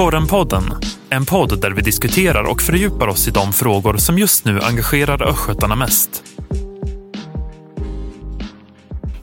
Korrenpodden, 0.00 0.62
en 1.10 1.26
podd 1.26 1.60
där 1.60 1.70
vi 1.70 1.82
diskuterar 1.82 2.44
och 2.44 2.62
fördjupar 2.62 3.08
oss 3.08 3.28
i 3.28 3.30
de 3.30 3.52
frågor 3.52 3.96
som 3.96 4.18
just 4.18 4.44
nu 4.44 4.60
engagerar 4.60 5.28
östgötarna 5.28 5.76
mest. 5.76 6.24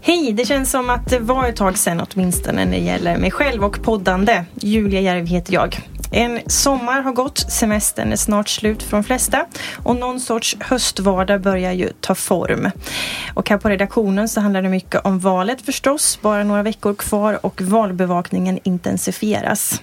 Hej, 0.02 0.34
det 0.34 0.46
känns 0.46 0.72
som 0.72 0.90
att 0.90 1.10
det 1.10 1.20
var 1.20 1.48
ett 1.48 1.56
tag 1.56 1.78
sedan 1.78 2.02
åtminstone 2.10 2.66
när 2.66 2.72
det 2.72 2.78
gäller 2.78 3.18
mig 3.18 3.32
själv 3.32 3.64
och 3.64 3.82
poddande. 3.84 4.46
Julia 4.56 5.02
Järv 5.02 5.26
heter 5.26 5.54
jag. 5.54 5.80
En 6.12 6.40
sommar 6.48 7.02
har 7.02 7.12
gått, 7.12 7.38
semestern 7.38 8.12
är 8.12 8.16
snart 8.16 8.50
slut 8.50 8.84
för 8.84 8.98
de 8.98 9.04
flesta 9.04 9.46
och 9.84 9.96
någon 9.96 10.20
sorts 10.20 10.58
höstvardag 10.60 11.42
börjar 11.42 11.72
ju 11.72 11.90
ta 12.02 12.16
form. 12.16 12.72
Och 13.34 13.50
här 13.50 13.58
på 13.58 13.70
redaktionen 13.70 14.30
så 14.30 14.42
handlar 14.42 14.62
det 14.62 14.70
mycket 14.70 15.06
om 15.06 15.20
valet 15.20 15.62
förstås, 15.62 16.20
bara 16.22 16.44
några 16.44 16.64
veckor 16.64 16.94
kvar 16.94 17.46
och 17.46 17.62
valbevakningen 17.62 18.60
intensifieras. 18.64 19.82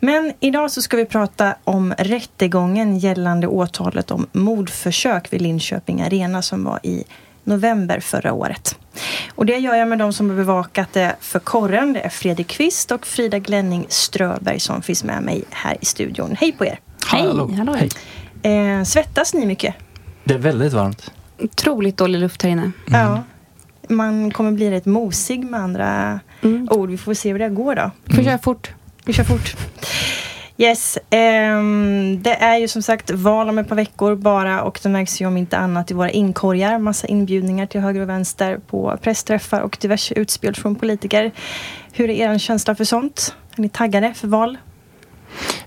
Men 0.00 0.32
idag 0.40 0.70
så 0.70 0.82
ska 0.82 0.96
vi 0.96 1.04
prata 1.04 1.54
om 1.64 1.94
rättegången 1.98 2.98
gällande 2.98 3.46
åtalet 3.46 4.10
om 4.10 4.26
mordförsök 4.32 5.32
vid 5.32 5.42
Linköping 5.42 6.02
Arena 6.02 6.42
som 6.42 6.64
var 6.64 6.80
i 6.82 7.04
november 7.44 8.00
förra 8.00 8.32
året. 8.32 8.78
Och 9.34 9.46
det 9.46 9.56
gör 9.56 9.74
jag 9.74 9.88
med 9.88 9.98
de 9.98 10.12
som 10.12 10.30
har 10.30 10.36
bevakat 10.36 10.92
det 10.92 11.16
för 11.20 11.38
korren. 11.38 11.92
Det 11.92 12.00
är 12.00 12.08
Fredrik 12.08 12.46
Kvist 12.46 12.90
och 12.90 13.06
Frida 13.06 13.38
Glenning 13.38 13.86
Ströberg 13.88 14.60
som 14.60 14.82
finns 14.82 15.04
med 15.04 15.22
mig 15.22 15.44
här 15.50 15.76
i 15.80 15.84
studion. 15.84 16.36
Hej 16.40 16.52
på 16.52 16.64
er! 16.64 16.78
Hej! 17.06 17.26
Hallå. 17.56 17.76
Hej. 17.76 17.90
Eh, 18.52 18.84
svettas 18.84 19.34
ni 19.34 19.46
mycket? 19.46 19.74
Det 20.24 20.34
är 20.34 20.38
väldigt 20.38 20.72
varmt. 20.72 21.10
Otroligt 21.38 21.96
dålig 21.96 22.18
luft 22.18 22.42
här 22.42 22.50
inne. 22.50 22.62
Mm. 22.62 22.72
Ja. 22.86 23.22
Man 23.88 24.30
kommer 24.30 24.52
bli 24.52 24.70
rätt 24.70 24.86
mosig 24.86 25.44
med 25.44 25.60
andra 25.60 26.20
mm. 26.42 26.68
ord. 26.70 26.90
Vi 26.90 26.98
får 26.98 27.14
se 27.14 27.32
hur 27.32 27.38
det 27.38 27.48
går 27.48 27.74
då. 27.74 27.90
Vi 28.04 28.14
får 28.14 28.22
köra 28.22 28.38
fort. 28.38 28.70
Vi 29.04 29.12
kör 29.12 29.24
fort. 29.24 29.56
Yes, 30.56 30.98
um, 31.10 32.22
det 32.22 32.34
är 32.34 32.56
ju 32.56 32.68
som 32.68 32.82
sagt 32.82 33.10
val 33.10 33.48
om 33.48 33.58
ett 33.58 33.68
par 33.68 33.76
veckor 33.76 34.14
bara 34.14 34.62
och 34.62 34.80
det 34.82 34.88
märks 34.88 35.20
ju 35.20 35.26
om 35.26 35.36
inte 35.36 35.58
annat 35.58 35.90
i 35.90 35.94
våra 35.94 36.10
inkorgar. 36.10 36.78
Massa 36.78 37.06
inbjudningar 37.06 37.66
till 37.66 37.80
höger 37.80 38.00
och 38.00 38.08
vänster 38.08 38.60
på 38.66 38.98
pressträffar 39.02 39.60
och 39.60 39.78
diverse 39.80 40.14
utspel 40.14 40.54
från 40.54 40.74
politiker. 40.74 41.32
Hur 41.92 42.10
är 42.10 42.32
er 42.32 42.38
känsla 42.38 42.74
för 42.74 42.84
sånt? 42.84 43.34
Är 43.56 43.62
ni 43.62 43.68
taggade 43.68 44.14
för 44.14 44.28
val? 44.28 44.58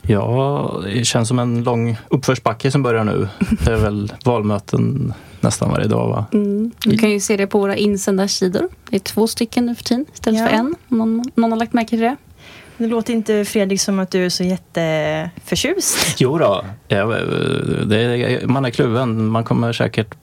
Ja, 0.01 0.81
det 0.83 1.05
känns 1.05 1.27
som 1.27 1.39
en 1.39 1.63
lång 1.63 1.97
uppförsbacke 2.07 2.71
som 2.71 2.83
börjar 2.83 3.03
nu. 3.03 3.27
Det 3.65 3.71
är 3.71 3.77
väl 3.77 4.13
valmöten 4.25 5.13
nästan 5.41 5.71
varje 5.71 5.87
dag 5.87 6.09
va? 6.09 6.25
Mm. 6.33 6.71
Du 6.83 6.97
kan 6.97 7.11
ju 7.11 7.19
se 7.19 7.37
det 7.37 7.47
på 7.47 7.59
våra 7.59 7.75
insändarsidor. 7.75 8.69
Det 8.89 8.95
är 8.95 8.99
två 8.99 9.27
stycken 9.27 9.65
nu 9.65 9.75
för 9.75 9.83
tiden 9.83 10.05
istället 10.13 10.39
ja. 10.39 10.47
för 10.47 10.53
en. 10.53 10.75
Någon, 10.87 11.31
någon 11.35 11.51
har 11.51 11.59
lagt 11.59 11.73
märke 11.73 11.89
till 11.89 11.99
det? 11.99 12.15
Det 12.77 12.87
låter 12.87 13.13
inte 13.13 13.45
Fredrik 13.45 13.81
som 13.81 13.99
att 13.99 14.11
du 14.11 14.25
är 14.25 14.29
så 14.29 14.43
jätteförtjust. 14.43 16.15
Jo 16.19 16.37
då, 16.37 16.65
ja, 16.87 17.05
det, 17.85 18.41
man 18.47 18.65
är 18.65 18.69
kluven. 18.69 19.27
Man 19.27 19.43
kommer 19.43 19.73
säkert 19.73 20.15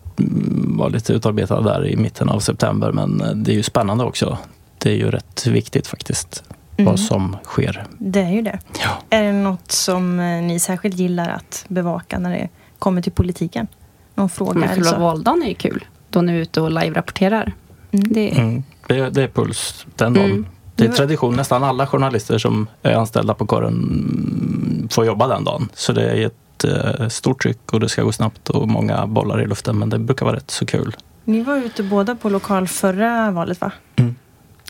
vara 0.76 0.88
lite 0.88 1.12
utarbetad 1.12 1.60
där 1.60 1.86
i 1.86 1.96
mitten 1.96 2.28
av 2.28 2.40
september 2.40 2.92
men 2.92 3.42
det 3.44 3.52
är 3.52 3.54
ju 3.54 3.62
spännande 3.62 4.04
också. 4.04 4.38
Det 4.78 4.90
är 4.90 4.96
ju 4.96 5.10
rätt 5.10 5.46
viktigt 5.46 5.86
faktiskt 5.86 6.44
mm. 6.76 6.90
vad 6.90 7.00
som 7.00 7.36
sker. 7.44 7.86
Det 7.98 8.20
är 8.20 8.30
ju 8.30 8.42
det. 8.42 8.58
Ja. 8.82 8.90
Är 9.10 9.22
det 9.22 9.32
något 9.32 9.72
som 9.72 10.20
eh, 10.20 10.42
ni 10.42 10.60
särskilt 10.60 10.98
gillar 10.98 11.28
att 11.28 11.64
bevaka 11.68 12.18
när 12.18 12.30
det 12.30 12.48
kommer 12.78 13.02
till 13.02 13.12
politiken? 13.12 13.66
Någon 14.14 14.28
fråga 14.28 14.54
men 14.54 14.68
eller 14.68 14.82
så? 14.82 14.98
valdagen 14.98 15.42
är 15.42 15.48
ju 15.48 15.54
kul. 15.54 15.84
Då 16.10 16.20
ni 16.20 16.32
är 16.32 16.36
ute 16.36 16.60
och 16.60 16.70
live-rapporterar. 16.70 17.52
Mm. 17.92 18.12
Det... 18.12 18.38
Mm. 18.38 18.62
Det, 18.86 19.10
det, 19.10 19.22
är 19.22 19.28
puls 19.28 19.86
den 19.96 20.14
dagen. 20.14 20.46
Mm. 20.76 20.90
Det 20.90 20.94
är 20.94 20.96
tradition. 20.96 21.36
Nästan 21.36 21.64
alla 21.64 21.86
journalister 21.86 22.38
som 22.38 22.66
är 22.82 22.94
anställda 22.94 23.34
på 23.34 23.46
kåren 23.46 24.88
får 24.90 25.06
jobba 25.06 25.28
den 25.28 25.44
dagen. 25.44 25.68
Så 25.74 25.92
det 25.92 26.10
är 26.10 26.26
ett 26.26 26.64
eh, 26.64 27.08
stort 27.08 27.42
tryck 27.42 27.72
och 27.72 27.80
det 27.80 27.88
ska 27.88 28.02
gå 28.02 28.12
snabbt 28.12 28.50
och 28.50 28.68
många 28.68 29.06
bollar 29.06 29.42
i 29.42 29.46
luften. 29.46 29.78
Men 29.78 29.90
det 29.90 29.98
brukar 29.98 30.26
vara 30.26 30.36
rätt 30.36 30.50
så 30.50 30.66
kul. 30.66 30.96
Ni 31.24 31.42
var 31.42 31.56
ute 31.56 31.82
båda 31.82 32.14
på 32.14 32.28
lokal 32.28 32.68
förra 32.68 33.30
valet 33.30 33.60
va? 33.60 33.72
Mm. 33.96 34.14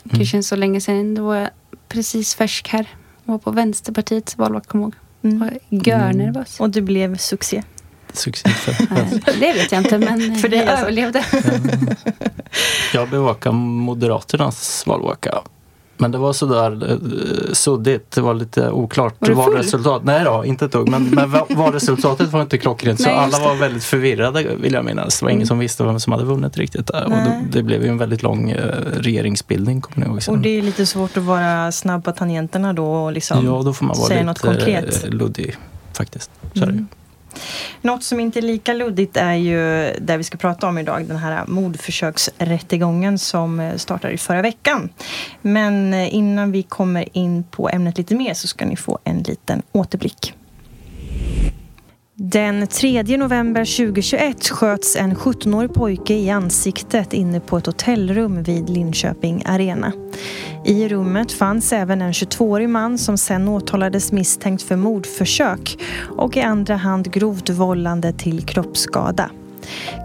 Mm. 0.05 0.19
Det 0.19 0.25
känns 0.25 0.47
så 0.47 0.55
länge 0.55 0.81
sedan. 0.81 1.15
Då 1.15 1.25
var 1.25 1.35
jag 1.35 1.49
precis 1.87 2.35
färsk 2.35 2.67
här. 2.67 2.87
Jag 3.25 3.31
var 3.31 3.39
på 3.39 3.51
Vänsterpartiets 3.51 4.37
valvakt, 4.37 4.67
kom 4.67 4.81
ihåg. 4.81 4.95
Mm. 5.23 5.39
Var 5.39 5.57
görnervös. 5.69 6.59
Och 6.59 6.69
du 6.69 6.81
blev 6.81 7.17
succé? 7.17 7.63
Succé 8.13 8.49
för 8.49 8.73
Det 9.39 9.53
vet 9.53 9.71
jag 9.71 9.81
inte, 9.81 9.97
men 9.97 10.35
för 10.35 10.53
jag 10.53 10.79
överlevde. 10.79 11.25
jag 12.93 13.09
bevakar 13.09 13.51
Moderaternas 13.51 14.83
valvaka 14.87 15.41
men 15.97 16.11
det 16.11 16.17
var 16.17 16.33
sådär 16.33 16.91
eh, 16.91 17.53
suddigt. 17.53 18.11
Det 18.11 18.21
var 18.21 18.33
lite 18.33 18.71
oklart. 18.71 19.15
Var 19.19 19.43
full? 19.43 19.57
resultat. 19.57 20.01
Nej 20.05 20.23
då, 20.23 20.45
inte 20.45 20.65
ett 20.65 20.71
dugg. 20.71 20.89
Men, 20.89 21.09
men 21.09 21.31
valresultatet 21.49 22.31
var 22.31 22.41
inte 22.41 22.57
klockrent. 22.57 23.01
Så 23.01 23.09
alla 23.09 23.39
var 23.39 23.55
väldigt 23.55 23.83
förvirrade 23.83 24.55
vill 24.55 24.73
jag 24.73 24.85
minnas. 24.85 25.19
Det 25.19 25.25
var 25.25 25.29
ingen 25.29 25.39
mm. 25.39 25.47
som 25.47 25.59
visste 25.59 25.83
vem 25.83 25.99
som 25.99 26.13
hade 26.13 26.25
vunnit 26.25 26.57
riktigt. 26.57 26.89
Och 26.89 27.09
det, 27.09 27.45
det, 27.51 27.63
blev 27.63 27.83
ju 27.83 27.89
en 27.89 27.97
väldigt 27.97 28.23
lång 28.23 28.51
eh, 28.51 28.61
regeringsbildning. 28.97 29.81
Kommer 29.81 30.07
ni 30.07 30.13
ihåg 30.13 30.21
Och 30.27 30.37
det 30.37 30.49
är 30.49 30.61
lite 30.61 30.85
svårt 30.85 31.17
att 31.17 31.23
vara 31.23 31.71
snabb 31.71 32.03
på 32.03 32.11
tangenterna 32.11 32.73
då 32.73 32.85
och 32.85 33.11
liksom 33.11 33.45
ja, 33.45 33.61
då 33.65 33.73
får 33.73 33.85
man 33.85 33.97
vara 33.97 34.07
säga 34.07 34.19
lite 34.19 34.25
något 34.25 34.39
konkret. 34.39 35.13
luddig 35.13 35.55
faktiskt. 35.93 36.31
Så 36.53 36.63
mm. 36.63 36.87
Något 37.81 38.03
som 38.03 38.19
inte 38.19 38.39
är 38.39 38.41
lika 38.41 38.73
luddigt 38.73 39.17
är 39.17 39.33
ju 39.33 39.91
det 40.01 40.17
vi 40.17 40.23
ska 40.23 40.37
prata 40.37 40.67
om 40.67 40.77
idag, 40.77 41.05
den 41.05 41.17
här 41.17 41.45
mordförsöksrättegången 41.47 43.19
som 43.19 43.59
eh, 43.59 43.75
startade 43.75 44.13
i 44.13 44.17
förra 44.17 44.41
veckan. 44.41 44.89
Men 45.41 45.93
eh, 45.93 46.15
innan 46.15 46.51
vi 46.51 46.63
kommer 46.63 47.17
in 47.17 47.43
på 47.43 47.69
ämnet 47.69 47.97
lite 47.97 48.15
mer 48.15 48.33
så 48.33 48.47
ska 48.47 48.65
ni 48.65 48.75
få 48.75 48.99
en 49.03 49.23
liten 49.23 49.61
återblick. 49.71 50.33
Den 52.17 52.67
3 52.67 53.17
november 53.17 53.65
2021 53.77 54.49
sköts 54.49 54.95
en 54.95 55.15
17-årig 55.15 55.73
pojke 55.73 56.13
i 56.13 56.29
ansiktet 56.29 57.13
inne 57.13 57.39
på 57.39 57.57
ett 57.57 57.65
hotellrum 57.65 58.43
vid 58.43 58.69
Linköping 58.69 59.43
Arena. 59.45 59.91
I 60.65 60.87
rummet 60.87 61.31
fanns 61.31 61.73
även 61.73 62.01
en 62.01 62.11
22-årig 62.11 62.69
man 62.69 62.97
som 62.97 63.17
sen 63.17 63.47
åtalades 63.47 64.11
misstänkt 64.11 64.63
för 64.63 64.75
mordförsök 64.75 65.77
och 66.17 66.37
i 66.37 66.41
andra 66.41 66.75
hand 66.75 67.11
grovt 67.11 67.49
vållande 67.49 68.13
till 68.13 68.45
kroppsskada. 68.45 69.29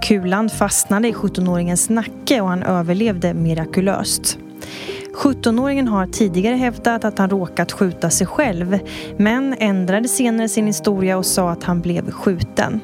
Kulan 0.02 0.48
fastnade 0.48 1.08
i 1.08 1.12
17-åringens 1.12 1.92
nacke 1.92 2.40
och 2.40 2.48
han 2.48 2.62
överlevde 2.62 3.34
mirakulöst. 3.34 4.38
17-åringen 5.14 5.88
har 5.88 6.06
tidigare 6.06 6.54
hävdat 6.54 7.04
att 7.04 7.18
han 7.18 7.30
råkat 7.30 7.72
skjuta 7.72 8.10
sig 8.10 8.26
själv 8.26 8.78
men 9.16 9.54
ändrade 9.58 10.08
senare 10.08 10.48
sin 10.48 10.66
historia 10.66 11.18
och 11.18 11.26
sa 11.26 11.50
att 11.50 11.64
han 11.64 11.80
blev 11.80 12.10
skjuten. 12.10 12.80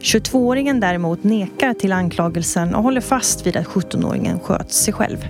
22-åringen 0.00 0.80
däremot 0.80 1.24
nekar 1.24 1.74
till 1.74 1.92
anklagelsen 1.92 2.74
och 2.74 2.82
håller 2.82 3.00
fast 3.00 3.46
vid 3.46 3.56
att 3.56 3.66
17-åringen 3.66 4.40
sköt 4.40 4.72
sig 4.72 4.94
själv. 4.94 5.26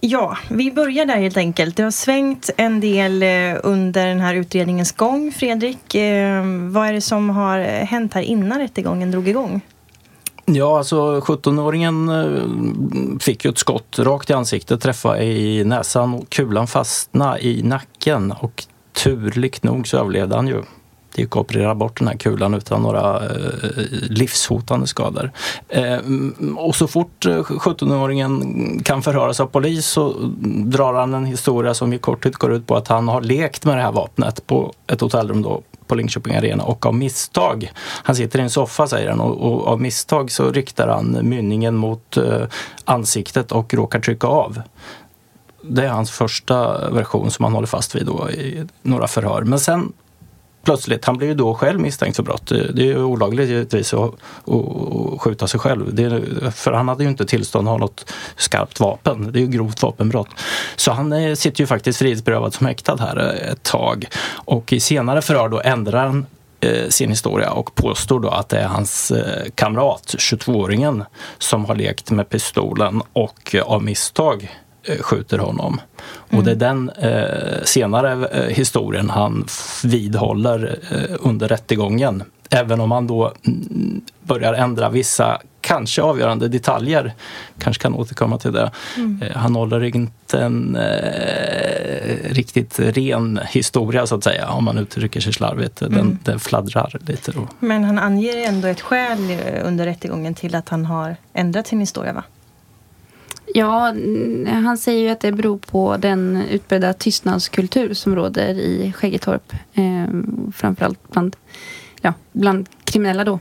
Ja, 0.00 0.36
vi 0.50 0.72
börjar 0.72 1.06
där 1.06 1.16
helt 1.16 1.36
enkelt. 1.36 1.76
Det 1.76 1.82
har 1.82 1.90
svängt 1.90 2.50
en 2.56 2.80
del 2.80 3.22
eh, 3.22 3.60
under 3.62 4.06
den 4.06 4.20
här 4.20 4.34
utredningens 4.34 4.92
gång. 4.92 5.32
Fredrik, 5.32 5.94
eh, 5.94 6.44
vad 6.70 6.88
är 6.88 6.92
det 6.92 7.00
som 7.00 7.30
har 7.30 7.58
eh, 7.58 7.66
hänt 7.66 8.14
här 8.14 8.22
innan 8.22 8.58
rättegången 8.58 9.10
drog 9.10 9.28
igång? 9.28 9.60
Ja, 10.44 10.78
alltså 10.78 11.20
17-åringen 11.20 12.08
eh, 12.08 13.18
fick 13.18 13.44
ju 13.44 13.50
ett 13.50 13.58
skott 13.58 13.98
rakt 13.98 14.30
i 14.30 14.32
ansiktet, 14.32 14.80
träffa 14.80 15.22
i 15.22 15.64
näsan 15.64 16.14
och 16.14 16.30
kulan 16.30 16.66
fastnade 16.66 17.46
i 17.46 17.62
nacken 17.62 18.32
och 18.32 18.64
turligt 18.92 19.62
nog 19.62 19.88
så 19.88 19.98
överlevde 19.98 20.36
han 20.36 20.48
ju. 20.48 20.62
Det 21.14 21.22
gick 21.22 21.36
att 21.36 21.36
operera 21.36 21.74
bort 21.74 21.98
den 21.98 22.08
här 22.08 22.16
kulan 22.16 22.54
utan 22.54 22.82
några 22.82 23.24
eh, 23.24 23.30
livshotande 24.10 24.86
skador. 24.86 25.32
Eh, 25.68 25.98
och 26.56 26.76
så 26.76 26.86
fort 26.86 27.26
17-åringen 27.26 28.82
kan 28.82 29.02
förhöras 29.02 29.40
av 29.40 29.46
polis 29.46 29.86
så 29.86 30.14
drar 30.64 30.94
han 30.94 31.14
en 31.14 31.26
historia 31.26 31.74
som 31.74 31.92
i 31.92 31.98
korthet 31.98 32.36
går 32.36 32.52
ut 32.52 32.66
på 32.66 32.76
att 32.76 32.88
han 32.88 33.08
har 33.08 33.20
lekt 33.20 33.64
med 33.64 33.76
det 33.76 33.82
här 33.82 33.92
vapnet 33.92 34.46
på 34.46 34.72
ett 34.86 35.00
hotellrum 35.00 35.42
då 35.42 35.62
på 35.92 35.96
Linköping 35.96 36.34
Arena 36.34 36.64
och 36.64 36.86
av 36.86 36.94
misstag, 36.94 37.70
han 37.76 38.16
sitter 38.16 38.38
i 38.38 38.42
en 38.42 38.50
soffa 38.50 38.86
säger 38.86 39.10
han 39.10 39.20
och, 39.20 39.52
och 39.52 39.68
av 39.68 39.80
misstag 39.80 40.30
så 40.30 40.50
riktar 40.52 40.88
han 40.88 41.18
mynningen 41.22 41.76
mot 41.76 42.16
eh, 42.16 42.42
ansiktet 42.84 43.52
och 43.52 43.74
råkar 43.74 44.00
trycka 44.00 44.26
av. 44.26 44.62
Det 45.62 45.84
är 45.84 45.88
hans 45.88 46.10
första 46.10 46.90
version 46.90 47.30
som 47.30 47.44
han 47.44 47.52
håller 47.52 47.66
fast 47.66 47.94
vid 47.94 48.06
då 48.06 48.30
i 48.30 48.66
några 48.82 49.06
förhör. 49.06 49.42
Men 49.42 49.60
sen 49.60 49.92
plötsligt, 50.62 51.04
han 51.04 51.16
blir 51.16 51.28
ju 51.28 51.34
då 51.34 51.54
själv 51.54 51.80
misstänkt 51.80 52.16
för 52.16 52.22
brott. 52.22 52.46
Det 52.46 52.82
är 52.82 52.86
ju 52.86 53.04
olagligt 53.04 53.48
givetvis 53.48 53.94
att, 53.94 54.14
att 54.46 55.20
skjuta 55.20 55.46
sig 55.46 55.60
själv. 55.60 56.00
Är, 56.00 56.50
för 56.50 56.72
han 56.72 56.88
hade 56.88 57.04
ju 57.04 57.10
inte 57.10 57.24
tillstånd 57.24 57.68
att 57.68 57.72
ha 57.72 57.78
något 57.78 58.12
skarpt 58.36 58.80
vapen. 58.80 59.32
Det 59.32 59.38
är 59.38 59.40
ju 59.40 59.46
grovt 59.46 59.82
vapenbrott. 59.82 60.28
Så 60.76 60.92
han 60.92 61.12
eh, 61.12 61.34
sitter 61.34 61.60
ju 61.60 61.66
faktiskt 61.66 61.98
frihetsberövad 61.98 62.54
som 62.54 62.66
häktad 62.66 62.96
här 62.96 63.18
eh, 63.18 63.52
ett 63.52 63.62
tag. 63.62 64.06
Och 64.34 64.72
i 64.72 64.80
senare 64.80 65.22
förhör 65.22 65.48
då 65.48 65.60
ändrar 65.60 66.06
han 66.06 66.26
eh, 66.60 66.88
sin 66.88 67.10
historia 67.10 67.50
och 67.50 67.74
påstår 67.74 68.20
då 68.20 68.28
att 68.28 68.48
det 68.48 68.58
är 68.58 68.68
hans 68.68 69.12
kamrat, 69.54 70.14
22-åringen, 70.18 71.04
som 71.38 71.64
har 71.64 71.74
lekt 71.74 72.10
med 72.10 72.28
pistolen 72.28 73.02
och 73.12 73.56
av 73.64 73.84
misstag 73.84 74.50
skjuter 75.00 75.38
honom. 75.38 75.80
Mm. 76.28 76.38
Och 76.38 76.44
det 76.44 76.50
är 76.50 76.56
den 76.56 76.90
eh, 76.90 77.64
senare 77.64 78.28
eh, 78.28 78.54
historien 78.56 79.10
han 79.10 79.46
vidhåller 79.84 80.78
eh, 80.90 81.16
under 81.20 81.48
rättegången. 81.48 82.22
Även 82.50 82.80
om 82.80 82.90
han 82.90 83.06
då 83.06 83.32
mm, 83.46 84.00
börjar 84.22 84.54
ändra 84.54 84.88
vissa 84.88 85.40
kanske 85.62 86.02
avgörande 86.02 86.48
detaljer. 86.48 87.14
Kanske 87.58 87.82
kan 87.82 87.94
återkomma 87.94 88.38
till 88.38 88.52
det. 88.52 88.70
Mm. 88.96 89.22
Eh, 89.22 89.36
han 89.36 89.54
håller 89.54 89.82
inte 89.82 90.38
en 90.38 90.76
eh, 90.76 92.16
riktigt 92.24 92.78
ren 92.78 93.40
historia 93.48 94.06
så 94.06 94.14
att 94.14 94.24
säga 94.24 94.48
om 94.48 94.64
man 94.64 94.78
uttrycker 94.78 95.20
sig 95.20 95.32
slarvigt. 95.32 95.76
Den, 95.76 95.92
mm. 95.92 96.18
den 96.24 96.40
fladdrar 96.40 96.98
lite. 97.06 97.32
Då. 97.32 97.48
Men 97.58 97.84
han 97.84 97.98
anger 97.98 98.36
ändå 98.36 98.68
ett 98.68 98.80
skäl 98.80 99.30
eh, 99.30 99.66
under 99.66 99.84
rättegången 99.84 100.34
till 100.34 100.54
att 100.54 100.68
han 100.68 100.84
har 100.84 101.16
ändrat 101.32 101.66
sin 101.66 101.80
historia 101.80 102.12
va? 102.12 102.24
Ja, 103.54 103.94
han 104.46 104.78
säger 104.78 105.00
ju 105.00 105.08
att 105.08 105.20
det 105.20 105.32
beror 105.32 105.58
på 105.58 105.96
den 105.96 106.42
utbredda 106.50 106.92
tystnadskultur 106.92 107.94
som 107.94 108.16
råder 108.16 108.54
i 108.54 108.92
Skäggetorp. 108.96 109.52
Eh, 109.74 110.06
framförallt 110.52 111.10
bland, 111.10 111.36
ja, 112.00 112.14
bland 112.32 112.68
kriminella 112.84 113.24
då. 113.24 113.38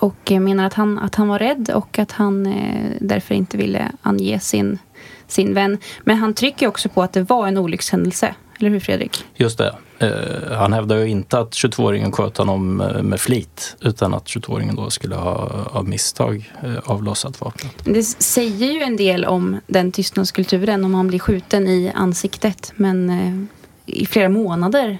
Och 0.00 0.30
menar 0.30 0.64
att 0.64 0.74
han, 0.74 0.98
att 0.98 1.14
han 1.14 1.28
var 1.28 1.38
rädd 1.38 1.70
och 1.74 1.98
att 1.98 2.12
han 2.12 2.46
eh, 2.46 2.90
därför 3.00 3.34
inte 3.34 3.56
ville 3.56 3.92
ange 4.02 4.40
sin, 4.40 4.78
sin 5.26 5.54
vän. 5.54 5.78
Men 6.04 6.16
han 6.16 6.34
trycker 6.34 6.66
också 6.66 6.88
på 6.88 7.02
att 7.02 7.12
det 7.12 7.22
var 7.22 7.46
en 7.48 7.58
olyckshändelse. 7.58 8.34
Eller 8.58 8.70
hur 8.70 8.80
Fredrik? 8.80 9.24
Just 9.34 9.58
det. 9.58 9.74
Eh, 9.98 10.52
han 10.52 10.72
hävdar 10.72 10.96
ju 10.96 11.08
inte 11.08 11.38
att 11.38 11.50
22-åringen 11.50 12.12
sköt 12.12 12.36
honom 12.36 12.80
eh, 12.80 13.02
med 13.02 13.20
flit 13.20 13.76
utan 13.80 14.14
att 14.14 14.24
22-åringen 14.24 14.76
då 14.76 14.90
skulle 14.90 15.14
ha 15.14 15.50
av 15.70 15.88
misstag 15.88 16.52
eh, 16.62 16.78
avlossat 16.84 17.40
vapnet. 17.40 17.72
Det 17.84 18.02
säger 18.04 18.72
ju 18.72 18.82
en 18.82 18.96
del 18.96 19.24
om 19.24 19.60
den 19.66 19.92
tystnadskulturen 19.92 20.84
om 20.84 20.94
han 20.94 21.08
blir 21.08 21.18
skjuten 21.18 21.68
i 21.68 21.92
ansiktet 21.94 22.72
men 22.76 23.10
eh, 23.10 23.44
i 23.86 24.06
flera 24.06 24.28
månader 24.28 24.98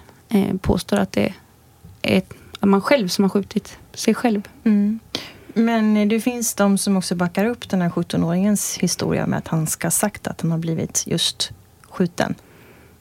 påstår 0.61 0.97
att 0.97 1.13
det 1.13 1.35
är 2.03 2.23
man 2.61 2.81
själv 2.81 3.09
som 3.09 3.25
har 3.25 3.29
skjutit 3.29 3.79
sig 3.95 4.15
själv. 4.15 4.49
Mm. 4.65 4.99
Men 5.55 6.09
det 6.09 6.21
finns 6.21 6.55
de 6.55 6.79
som 6.79 6.97
också 6.97 7.15
backar 7.15 7.45
upp 7.45 7.69
den 7.69 7.83
här 7.83 7.89
17-åringens 7.89 8.79
historia 8.79 9.27
med 9.27 9.39
att 9.39 9.49
han 9.49 9.67
ska 9.67 9.87
ha 9.87 9.91
sagt 9.91 10.27
att 10.27 10.41
han 10.41 10.51
har 10.51 10.59
blivit 10.59 11.05
just 11.07 11.51
skjuten. 11.91 12.35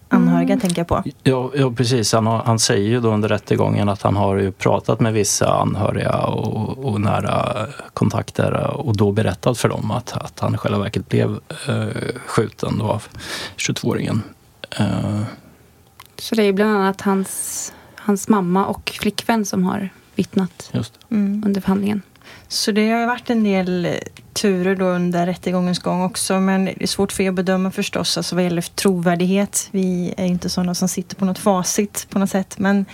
Anhöriga 0.09 0.53
mm. 0.53 0.59
tänker 0.59 0.79
jag 0.79 0.87
på. 0.87 1.03
Ja, 1.23 1.51
ja 1.55 1.71
precis. 1.71 2.13
Han, 2.13 2.27
har, 2.27 2.37
han, 2.37 2.59
säger 2.59 2.89
ju 2.89 2.99
då 2.99 3.13
under 3.13 3.29
rättegången 3.29 3.89
att 3.89 4.01
han 4.01 4.15
har 4.15 4.35
ju 4.35 4.51
pratat 4.51 4.99
med 4.99 5.13
vissa 5.13 5.53
anhöriga 5.53 6.17
och, 6.17 6.85
och 6.85 7.01
nära 7.01 7.67
kontakter 7.93 8.53
och 8.77 8.97
då 8.97 9.11
berättat 9.11 9.57
för 9.57 9.69
dem 9.69 9.91
att, 9.91 10.13
att 10.13 10.39
han 10.39 10.55
i 10.55 10.57
själva 10.57 10.79
verket 10.79 11.09
blev 11.09 11.39
eh, 11.67 11.87
skjuten 12.25 12.77
då 12.77 12.85
av 12.85 13.03
22-åringen. 13.57 14.21
Eh. 14.79 15.21
Så 16.17 16.35
det 16.35 16.43
är 16.43 16.53
bland 16.53 16.77
annat 16.77 17.01
hans 17.01 17.73
hans 18.05 18.27
mamma 18.27 18.65
och 18.65 18.97
flickvän 19.01 19.45
som 19.45 19.63
har 19.63 19.89
vittnat 20.15 20.71
mm. 21.09 21.43
under 21.45 21.61
förhandlingen. 21.61 22.01
Så 22.47 22.71
det 22.71 22.89
har 22.89 23.07
varit 23.07 23.29
en 23.29 23.43
del 23.43 23.87
turer 24.45 24.75
då 24.75 24.85
under 24.85 25.25
rättegångens 25.25 25.79
gång 25.79 26.03
också 26.03 26.39
men 26.39 26.65
det 26.65 26.83
är 26.83 26.87
svårt 26.87 27.11
för 27.11 27.23
er 27.23 27.29
att 27.29 27.35
bedöma 27.35 27.71
förstås 27.71 28.17
alltså 28.17 28.35
vad 28.35 28.43
gäller 28.43 28.61
trovärdighet. 28.61 29.67
Vi 29.71 30.13
är 30.17 30.25
inte 30.25 30.49
sådana 30.49 30.75
som 30.75 30.87
sitter 30.87 31.15
på 31.15 31.25
något 31.25 31.37
facit 31.39 32.07
på 32.09 32.19
något 32.19 32.29
sätt 32.29 32.55
men 32.59 32.85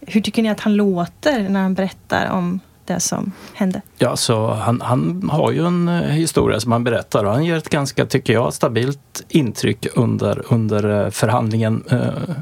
hur 0.00 0.20
tycker 0.20 0.42
ni 0.42 0.50
att 0.50 0.60
han 0.60 0.74
låter 0.74 1.48
när 1.48 1.62
han 1.62 1.74
berättar 1.74 2.30
om 2.30 2.60
det 2.84 3.00
som 3.00 3.32
hände? 3.54 3.82
Ja, 3.98 4.16
så 4.16 4.50
han, 4.52 4.80
han 4.80 5.30
har 5.32 5.52
ju 5.52 5.66
en 5.66 5.88
eh, 5.88 6.00
historia 6.00 6.60
som 6.60 6.72
han 6.72 6.84
berättar 6.84 7.24
och 7.24 7.32
han 7.32 7.44
ger 7.44 7.56
ett 7.56 7.68
ganska, 7.68 8.06
tycker 8.06 8.32
jag, 8.32 8.54
stabilt 8.54 9.24
intryck 9.28 9.86
under, 9.94 10.42
under 10.52 11.04
eh, 11.04 11.10
förhandlingen. 11.10 11.84
Eh, 11.90 12.36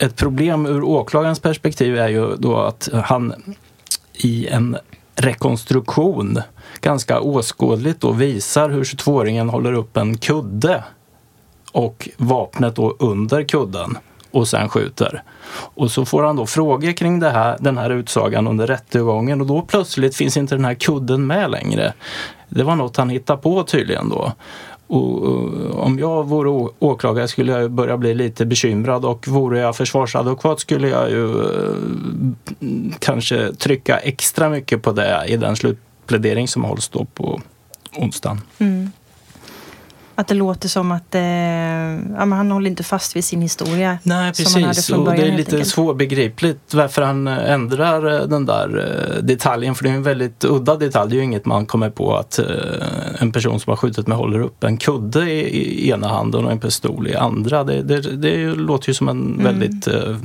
ett 0.00 0.16
problem 0.16 0.66
ur 0.66 0.82
åklagarens 0.82 1.40
perspektiv 1.40 1.98
är 1.98 2.08
ju 2.08 2.36
då 2.36 2.56
att 2.56 2.88
han 2.92 3.34
i 4.12 4.46
en 4.46 4.76
rekonstruktion 5.14 6.42
ganska 6.80 7.20
åskådligt 7.20 8.00
då 8.00 8.12
visar 8.12 8.70
hur 8.70 8.84
22-åringen 8.84 9.48
håller 9.48 9.72
upp 9.72 9.96
en 9.96 10.18
kudde 10.18 10.84
och 11.72 12.08
vapnet 12.16 12.76
då 12.76 12.96
under 12.98 13.42
kudden 13.42 13.98
och 14.30 14.48
sen 14.48 14.68
skjuter. 14.68 15.22
Och 15.52 15.90
så 15.90 16.04
får 16.04 16.22
han 16.22 16.36
då 16.36 16.46
frågor 16.46 16.92
kring 16.92 17.20
det 17.20 17.30
här, 17.30 17.56
den 17.60 17.78
här 17.78 17.90
utsagan 17.90 18.46
under 18.46 18.66
rättegången 18.66 19.40
och 19.40 19.46
då 19.46 19.62
plötsligt 19.62 20.16
finns 20.16 20.36
inte 20.36 20.54
den 20.54 20.64
här 20.64 20.74
kudden 20.74 21.26
med 21.26 21.50
längre. 21.50 21.92
Det 22.48 22.62
var 22.62 22.76
något 22.76 22.96
han 22.96 23.10
hittade 23.10 23.42
på 23.42 23.62
tydligen 23.62 24.08
då. 24.08 24.32
Och, 24.86 25.84
om 25.84 25.98
jag 25.98 26.28
vore 26.28 26.70
åklagare 26.78 27.28
skulle 27.28 27.52
jag 27.52 27.70
börja 27.70 27.96
bli 27.96 28.14
lite 28.14 28.46
bekymrad 28.46 29.04
och 29.04 29.28
vore 29.28 29.58
jag 29.58 29.76
försvarsadvokat 29.76 30.60
skulle 30.60 30.88
jag 30.88 31.10
ju 31.10 31.40
eh, 31.40 31.74
kanske 32.98 33.52
trycka 33.52 33.98
extra 33.98 34.48
mycket 34.48 34.82
på 34.82 34.92
det 34.92 35.24
i 35.26 35.36
den 35.36 35.56
slutplädering 36.10 36.48
som 36.48 36.64
hålls 36.64 36.88
då 36.88 37.04
på 37.04 37.40
onsdagen. 37.96 38.40
Mm. 38.58 38.92
Att 40.14 40.28
det 40.28 40.34
låter 40.34 40.68
som 40.68 40.92
att 40.92 41.14
eh, 41.14 41.22
ja, 41.22 42.24
men 42.24 42.32
han 42.32 42.50
håller 42.50 42.70
inte 42.70 42.82
fast 42.82 43.16
vid 43.16 43.24
sin 43.24 43.42
historia. 43.42 43.98
Nej, 44.02 44.32
precis. 44.32 44.90
och 44.90 45.04
det 45.04 45.22
är 45.22 45.36
lite 45.36 45.64
svårbegripligt 45.64 46.74
varför 46.74 47.02
han 47.02 47.26
eh, 47.26 47.52
ändrar 47.52 48.20
eh, 48.20 48.28
den 48.28 48.46
där 48.46 48.68
eh, 48.78 49.22
detaljen. 49.22 49.74
För 49.74 49.84
det 49.84 49.90
är 49.90 49.94
en 49.94 50.02
väldigt 50.02 50.44
udda 50.44 50.76
detalj. 50.76 51.10
Det 51.10 51.16
är 51.16 51.18
ju 51.18 51.24
inget 51.24 51.46
man 51.46 51.66
kommer 51.66 51.90
på 51.90 52.16
att 52.16 52.38
eh, 52.38 52.46
en 53.18 53.32
person 53.32 53.60
som 53.60 53.70
har 53.70 53.76
skjutit 53.76 54.06
med 54.06 54.18
håller 54.18 54.40
upp 54.40 54.64
en 54.64 54.76
kudde 54.76 55.30
i, 55.30 55.86
i 55.86 55.90
ena 55.90 56.08
handen 56.08 56.44
och 56.44 56.52
en 56.52 56.60
pistol 56.60 57.08
i 57.08 57.14
andra. 57.14 57.64
Det, 57.64 57.82
det, 57.82 58.00
det 58.00 58.54
låter 58.54 58.88
ju 58.88 58.94
som 58.94 59.08
en 59.08 59.20
mm. 59.20 59.44
väldigt 59.44 59.86
eh, 59.86 60.16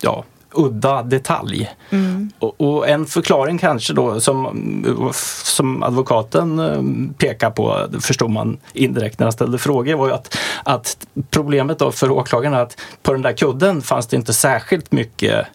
ja, 0.00 0.24
udda 0.52 1.02
detalj. 1.02 1.70
Mm. 1.90 2.30
Och, 2.38 2.60
och, 2.60 2.88
en 2.88 3.06
förklaring 3.06 3.58
kanske 3.58 3.92
då 3.92 4.20
som, 4.20 5.04
som 5.44 5.82
advokaten 5.82 6.58
eh, 6.58 7.14
pekar 7.18 7.50
på, 7.50 7.86
förstod 8.00 8.30
man 8.30 8.58
indirekt 8.72 9.18
när 9.18 9.24
han 9.24 9.32
ställde 9.32 9.58
frågor, 9.58 9.94
var 9.94 10.06
ju 10.06 10.12
att, 10.12 10.38
att 10.64 11.06
problemet 11.30 11.78
då 11.78 11.90
för 11.90 12.10
åklagaren 12.10 12.54
är 12.54 12.60
att 12.60 12.80
på 13.02 13.12
den 13.12 13.22
där 13.22 13.32
kudden 13.32 13.82
fanns 13.82 14.06
det 14.06 14.16
inte 14.16 14.32
särskilt 14.32 14.92
mycket 14.92 15.46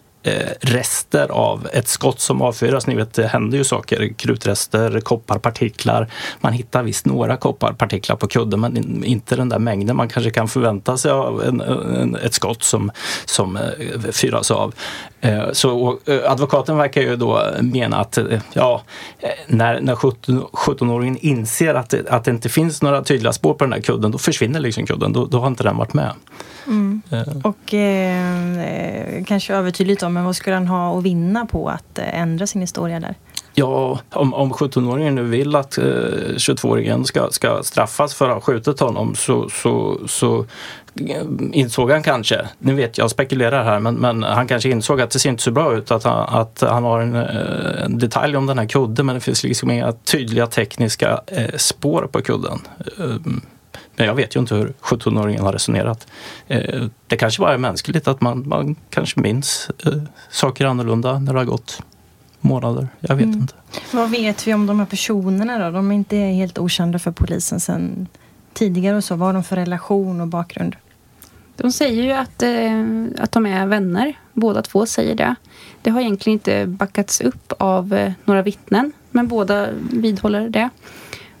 rester 0.60 1.28
av 1.28 1.68
ett 1.72 1.88
skott 1.88 2.20
som 2.20 2.42
avfyras. 2.42 2.86
Ni 2.86 2.94
vet, 2.94 3.14
det 3.14 3.26
händer 3.26 3.58
ju 3.58 3.64
saker. 3.64 4.12
Krutrester, 4.16 5.00
kopparpartiklar. 5.00 6.08
Man 6.40 6.52
hittar 6.52 6.82
visst 6.82 7.06
några 7.06 7.36
kopparpartiklar 7.36 8.16
på 8.16 8.26
kudden 8.26 8.60
men 8.60 9.04
inte 9.04 9.36
den 9.36 9.48
där 9.48 9.58
mängden 9.58 9.96
man 9.96 10.08
kanske 10.08 10.30
kan 10.30 10.48
förvänta 10.48 10.96
sig 10.96 11.10
av 11.10 11.42
en, 11.42 11.60
en, 11.60 12.16
ett 12.16 12.34
skott 12.34 12.62
som, 12.62 12.90
som 13.24 13.56
eh, 13.56 13.62
fyras 14.12 14.50
av. 14.50 14.74
Eh, 15.20 15.52
så 15.52 15.98
advokaten 16.26 16.76
verkar 16.76 17.00
ju 17.00 17.16
då 17.16 17.46
mena 17.60 17.96
att 17.96 18.18
ja, 18.52 18.82
när, 19.46 19.80
när 19.80 19.94
17-åringen 19.94 21.18
inser 21.20 21.74
att 21.74 21.90
det, 21.90 22.08
att 22.10 22.24
det 22.24 22.30
inte 22.30 22.48
finns 22.48 22.82
några 22.82 23.02
tydliga 23.02 23.32
spår 23.32 23.54
på 23.54 23.64
den 23.64 23.72
här 23.72 23.80
kudden, 23.80 24.10
då 24.10 24.18
försvinner 24.18 24.60
liksom 24.60 24.86
kudden. 24.86 25.12
Då, 25.12 25.26
då 25.26 25.38
har 25.38 25.46
inte 25.46 25.62
den 25.62 25.76
varit 25.76 25.94
med. 25.94 26.12
Mm. 26.66 27.02
Och 27.44 27.74
eh, 27.74 29.24
kanske 29.24 29.54
övertydligt 29.54 30.02
om, 30.02 30.11
men 30.12 30.24
vad 30.24 30.36
skulle 30.36 30.56
han 30.56 30.66
ha 30.66 30.98
att 30.98 31.04
vinna 31.04 31.46
på 31.46 31.68
att 31.68 31.98
eh, 31.98 32.20
ändra 32.20 32.46
sin 32.46 32.60
historia 32.60 33.00
där? 33.00 33.14
Ja, 33.54 33.98
om, 34.10 34.34
om 34.34 34.52
17-åringen 34.52 35.14
nu 35.14 35.22
vill 35.22 35.56
att 35.56 35.78
eh, 35.78 35.84
22-åringen 35.84 37.04
ska, 37.04 37.28
ska 37.30 37.62
straffas 37.62 38.14
för 38.14 38.28
att 38.28 38.34
ha 38.34 38.40
skjutit 38.40 38.80
honom 38.80 39.14
så, 39.14 39.48
så, 39.48 40.00
så 40.06 40.38
eh, 41.08 41.22
insåg 41.52 41.90
han 41.90 42.02
kanske, 42.02 42.48
nu 42.58 42.74
vet 42.74 42.98
jag 42.98 43.10
spekulerar 43.10 43.64
här, 43.64 43.80
men, 43.80 43.94
men 43.94 44.22
han 44.22 44.48
kanske 44.48 44.70
insåg 44.70 45.00
att 45.00 45.10
det 45.10 45.18
ser 45.18 45.30
inte 45.30 45.42
så 45.42 45.50
bra 45.50 45.76
ut 45.76 45.90
att 45.90 46.04
han, 46.04 46.38
att 46.38 46.60
han 46.60 46.84
har 46.84 47.00
en, 47.00 47.14
eh, 47.14 47.84
en 47.84 47.98
detalj 47.98 48.36
om 48.36 48.46
den 48.46 48.58
här 48.58 48.66
kudden 48.66 49.06
men 49.06 49.14
det 49.14 49.20
finns 49.20 49.44
liksom 49.44 49.70
inga 49.70 49.92
tydliga 49.92 50.46
tekniska 50.46 51.20
eh, 51.26 51.56
spår 51.56 52.08
på 52.12 52.22
kudden. 52.22 52.58
Ehm, 52.98 53.40
men 53.96 54.06
jag 54.06 54.14
vet 54.14 54.36
ju 54.36 54.40
inte 54.40 54.54
hur 54.54 54.72
17-åringen 54.80 55.42
har 55.42 55.52
resonerat. 55.52 56.06
Eh, 56.48 56.84
det 57.06 57.16
kanske 57.16 57.40
bara 57.40 57.54
är 57.54 57.58
mänskligt 57.58 58.08
att 58.08 58.20
man, 58.20 58.48
man 58.48 58.76
kanske 58.90 59.20
minns 59.20 59.70
eh, 59.86 60.02
saker 60.30 60.66
annorlunda 60.66 61.18
när 61.18 61.32
det 61.32 61.38
har 61.38 61.44
gått 61.44 61.82
månader. 62.40 62.88
Jag 63.00 63.16
vet 63.16 63.24
mm. 63.24 63.40
inte. 63.40 63.54
Vad 63.92 64.10
vet 64.10 64.46
vi 64.46 64.54
om 64.54 64.66
de 64.66 64.78
här 64.78 64.86
personerna 64.86 65.58
då? 65.58 65.70
De 65.70 65.90
är 65.90 65.94
inte 65.94 66.16
helt 66.16 66.58
okända 66.58 66.98
för 66.98 67.10
polisen 67.10 67.60
sedan 67.60 68.06
tidigare 68.52 68.96
och 68.96 69.04
så. 69.04 69.16
Vad 69.16 69.28
har 69.28 69.32
de 69.32 69.44
för 69.44 69.56
relation 69.56 70.20
och 70.20 70.28
bakgrund? 70.28 70.76
De 71.56 71.72
säger 71.72 72.02
ju 72.02 72.12
att, 72.12 72.42
eh, 72.42 73.24
att 73.24 73.32
de 73.32 73.46
är 73.46 73.66
vänner. 73.66 74.14
Båda 74.32 74.62
två 74.62 74.86
säger 74.86 75.14
det. 75.14 75.34
Det 75.82 75.90
har 75.90 76.00
egentligen 76.00 76.34
inte 76.34 76.66
backats 76.66 77.20
upp 77.20 77.52
av 77.58 78.12
några 78.24 78.42
vittnen. 78.42 78.92
Men 79.10 79.28
båda 79.28 79.68
vidhåller 79.90 80.48
det. 80.48 80.70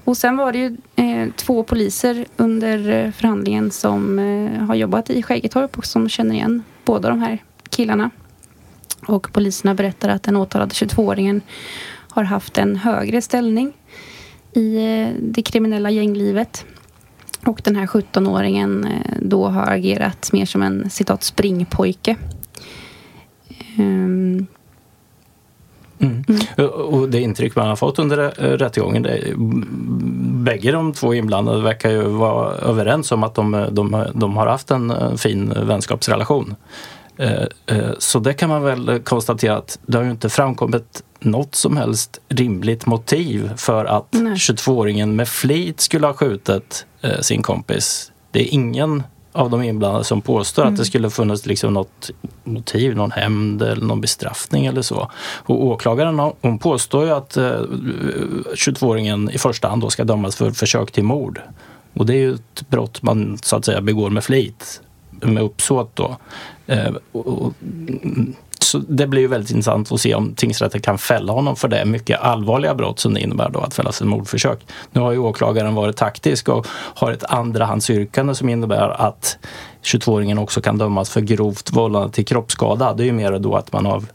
Och 0.04 0.16
sen 0.16 0.36
var 0.36 0.52
det 0.52 0.58
ju 0.58 0.76
eh, 1.12 1.28
två 1.36 1.62
poliser 1.62 2.26
under 2.36 2.90
eh, 2.90 3.10
förhandlingen 3.10 3.70
som 3.70 4.18
eh, 4.18 4.64
har 4.66 4.74
jobbat 4.74 5.10
i 5.10 5.22
Skäggetorp 5.22 5.78
och 5.78 5.86
som 5.86 6.08
känner 6.08 6.34
igen 6.34 6.62
båda 6.84 7.08
de 7.08 7.20
här 7.20 7.38
killarna. 7.70 8.10
Och 9.06 9.32
poliserna 9.32 9.74
berättar 9.74 10.08
att 10.08 10.22
den 10.22 10.36
åtalade 10.36 10.72
22-åringen 10.72 11.40
har 12.08 12.24
haft 12.24 12.58
en 12.58 12.76
högre 12.76 13.22
ställning 13.22 13.72
i 14.52 14.76
eh, 14.76 15.08
det 15.20 15.42
kriminella 15.42 15.90
gänglivet. 15.90 16.64
Och 17.46 17.60
den 17.64 17.76
här 17.76 17.86
17-åringen 17.86 18.84
eh, 18.84 19.16
då 19.20 19.48
har 19.48 19.72
agerat 19.72 20.32
mer 20.32 20.46
som 20.46 20.62
en 20.62 20.90
citat 20.90 21.22
springpojke. 21.22 22.16
Um, 23.78 24.46
Mm. 26.02 26.24
Mm. 26.28 26.70
Och 26.70 27.08
det 27.08 27.20
intryck 27.20 27.56
man 27.56 27.68
har 27.68 27.76
fått 27.76 27.98
under 27.98 28.18
eh, 28.18 28.58
rättegången, 28.58 29.02
det, 29.02 29.32
bägge 30.44 30.72
de 30.72 30.92
två 30.92 31.14
inblandade 31.14 31.62
verkar 31.62 31.90
ju 31.90 32.02
vara 32.02 32.54
överens 32.54 33.12
om 33.12 33.22
att 33.22 33.34
de, 33.34 33.68
de, 33.70 34.06
de 34.14 34.36
har 34.36 34.46
haft 34.46 34.70
en 34.70 35.18
fin 35.18 35.52
vänskapsrelation. 35.66 36.54
Eh, 37.16 37.42
eh, 37.66 37.90
så 37.98 38.18
det 38.18 38.34
kan 38.34 38.48
man 38.48 38.62
väl 38.62 39.00
konstatera 39.04 39.56
att 39.56 39.78
det 39.86 39.96
har 39.98 40.04
ju 40.04 40.10
inte 40.10 40.28
framkommit 40.28 41.02
något 41.20 41.54
som 41.54 41.76
helst 41.76 42.20
rimligt 42.28 42.86
motiv 42.86 43.50
för 43.56 43.84
att 43.84 44.12
22-åringen 44.12 45.16
med 45.16 45.28
flit 45.28 45.80
skulle 45.80 46.06
ha 46.06 46.14
skjutit 46.14 46.86
sin 47.20 47.42
kompis. 47.42 48.12
Det 48.30 48.40
är 48.40 48.54
ingen 48.54 49.02
av 49.32 49.50
de 49.50 49.62
inblandade 49.62 50.04
som 50.04 50.20
påstår 50.20 50.62
mm. 50.62 50.72
att 50.72 50.76
det 50.76 50.80
mm. 50.80 50.86
skulle 50.86 51.10
funnits 51.10 51.46
liksom 51.46 51.74
något 51.74 52.10
motiv, 52.44 52.96
någon 52.96 53.10
hämnd 53.10 53.62
eller 53.62 53.86
någon 53.86 54.00
bestraffning 54.00 54.66
eller 54.66 54.82
så. 54.82 55.10
Och 55.22 55.66
åklagaren 55.66 56.32
hon 56.40 56.58
påstår 56.58 57.04
ju 57.04 57.10
att 57.10 57.36
eh, 57.36 57.60
22-åringen 58.54 59.30
i 59.30 59.38
första 59.38 59.68
hand 59.68 59.82
då 59.82 59.90
ska 59.90 60.04
dömas 60.04 60.36
för 60.36 60.50
försök 60.50 60.92
till 60.92 61.04
mord. 61.04 61.40
Och 61.94 62.06
det 62.06 62.14
är 62.14 62.18
ju 62.18 62.34
ett 62.34 62.68
brott 62.68 63.02
man 63.02 63.38
så 63.42 63.56
att 63.56 63.64
säga 63.64 63.80
begår 63.80 64.10
med 64.10 64.24
flit, 64.24 64.80
med 65.10 65.42
uppsåt 65.42 65.96
då. 65.96 66.16
Eh, 66.66 66.92
och, 67.12 67.26
och, 67.26 67.52
så 68.72 68.78
det 68.78 69.06
blir 69.06 69.22
ju 69.22 69.28
väldigt 69.28 69.50
intressant 69.50 69.92
att 69.92 70.00
se 70.00 70.14
om 70.14 70.34
tingsrätten 70.34 70.80
kan 70.80 70.98
fälla 70.98 71.32
honom 71.32 71.56
för 71.56 71.68
det 71.68 71.84
mycket 71.84 72.20
allvarliga 72.20 72.74
brott 72.74 72.98
som 72.98 73.14
det 73.14 73.20
innebär 73.20 73.50
då 73.50 73.60
att 73.60 73.74
fällas 73.74 73.98
för 73.98 74.04
mordförsök. 74.04 74.66
Nu 74.90 75.00
har 75.00 75.12
ju 75.12 75.18
åklagaren 75.18 75.74
varit 75.74 75.96
taktisk 75.96 76.48
och 76.48 76.66
har 76.70 77.12
ett 77.12 77.24
andrahandsyrkande 77.24 78.34
som 78.34 78.48
innebär 78.48 78.88
att 78.88 79.38
22-åringen 79.82 80.38
också 80.38 80.60
kan 80.60 80.78
dömas 80.78 81.10
för 81.10 81.20
grovt 81.20 81.72
vållande 81.72 82.12
till 82.12 82.26
kroppsskada. 82.26 82.94
Det 82.94 83.02
är 83.02 83.06
ju 83.06 83.12
mer 83.12 83.38
då 83.38 83.56
att 83.56 83.72
man 83.72 83.86
av 83.86 84.06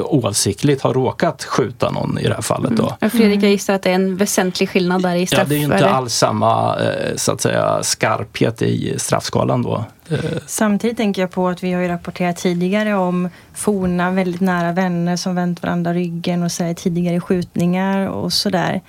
oavsiktligt 0.00 0.82
har 0.82 0.94
råkat 0.94 1.44
skjuta 1.44 1.90
någon 1.90 2.18
i 2.18 2.28
det 2.28 2.34
här 2.34 2.42
fallet. 2.42 2.76
Då. 2.76 2.96
Mm. 3.00 3.10
Fredrik, 3.10 3.42
jag 3.42 3.50
gissar 3.50 3.74
att 3.74 3.82
det 3.82 3.90
är 3.90 3.94
en 3.94 4.16
väsentlig 4.16 4.68
skillnad 4.68 5.02
där 5.02 5.14
i 5.14 5.26
straff? 5.26 5.40
Ja, 5.40 5.48
det 5.48 5.54
är 5.54 5.58
ju 5.58 5.64
inte 5.64 5.90
alls 5.90 6.14
samma 6.14 6.76
eh, 6.80 7.16
så 7.16 7.32
att 7.32 7.40
säga, 7.40 7.82
skarphet 7.82 8.62
i 8.62 8.94
straffskalan 8.98 9.62
då. 9.62 9.84
Eh. 10.08 10.18
Samtidigt 10.46 10.96
tänker 10.96 11.22
jag 11.22 11.30
på 11.30 11.48
att 11.48 11.62
vi 11.62 11.72
har 11.72 11.82
ju 11.82 11.88
rapporterat 11.88 12.36
tidigare 12.36 12.94
om 12.94 13.28
forna, 13.54 14.10
väldigt 14.10 14.40
nära 14.40 14.72
vänner 14.72 15.16
som 15.16 15.34
vänt 15.34 15.62
varandra 15.62 15.92
ryggen 15.92 16.42
och 16.42 16.52
säger 16.52 16.74
tidigare 16.74 17.20
skjutningar 17.20 18.06
och 18.06 18.32
sådär. 18.32 18.80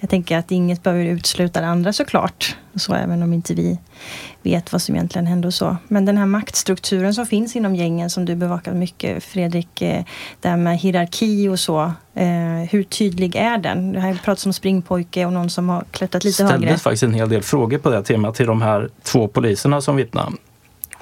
Jag 0.00 0.10
tänker 0.10 0.38
att 0.38 0.50
inget 0.50 0.82
behöver 0.82 1.04
utesluta 1.04 1.60
det 1.60 1.66
andra 1.66 1.92
såklart. 1.92 2.56
Så 2.74 2.94
även 2.94 3.22
om 3.22 3.32
inte 3.32 3.54
vi 3.54 3.78
vet 4.42 4.72
vad 4.72 4.82
som 4.82 4.94
egentligen 4.94 5.26
hände 5.26 5.46
och 5.48 5.54
så. 5.54 5.76
Men 5.88 6.04
den 6.04 6.18
här 6.18 6.26
maktstrukturen 6.26 7.14
som 7.14 7.26
finns 7.26 7.56
inom 7.56 7.76
gängen 7.76 8.10
som 8.10 8.24
du 8.24 8.36
bevakat 8.36 8.74
mycket 8.74 9.24
Fredrik, 9.24 9.82
eh, 9.82 10.04
det 10.40 10.48
här 10.48 10.56
med 10.56 10.78
hierarki 10.78 11.48
och 11.48 11.60
så. 11.60 11.92
Eh, 12.14 12.68
hur 12.70 12.82
tydlig 12.82 13.36
är 13.36 13.58
den? 13.58 13.92
Det 13.92 14.00
har 14.00 14.14
pratats 14.14 14.46
om 14.46 14.52
springpojke 14.52 15.26
och 15.26 15.32
någon 15.32 15.50
som 15.50 15.68
har 15.68 15.84
klättrat 15.90 16.24
lite 16.24 16.34
Ställdes 16.34 16.52
högre. 16.52 16.66
ställdes 16.66 16.82
faktiskt 16.82 17.02
en 17.02 17.14
hel 17.14 17.28
del 17.28 17.42
frågor 17.42 17.78
på 17.78 17.90
det 17.90 18.02
temat 18.02 18.34
till 18.34 18.46
de 18.46 18.62
här 18.62 18.88
två 19.02 19.28
poliserna 19.28 19.80
som 19.80 19.96
vittnade. 19.96 20.32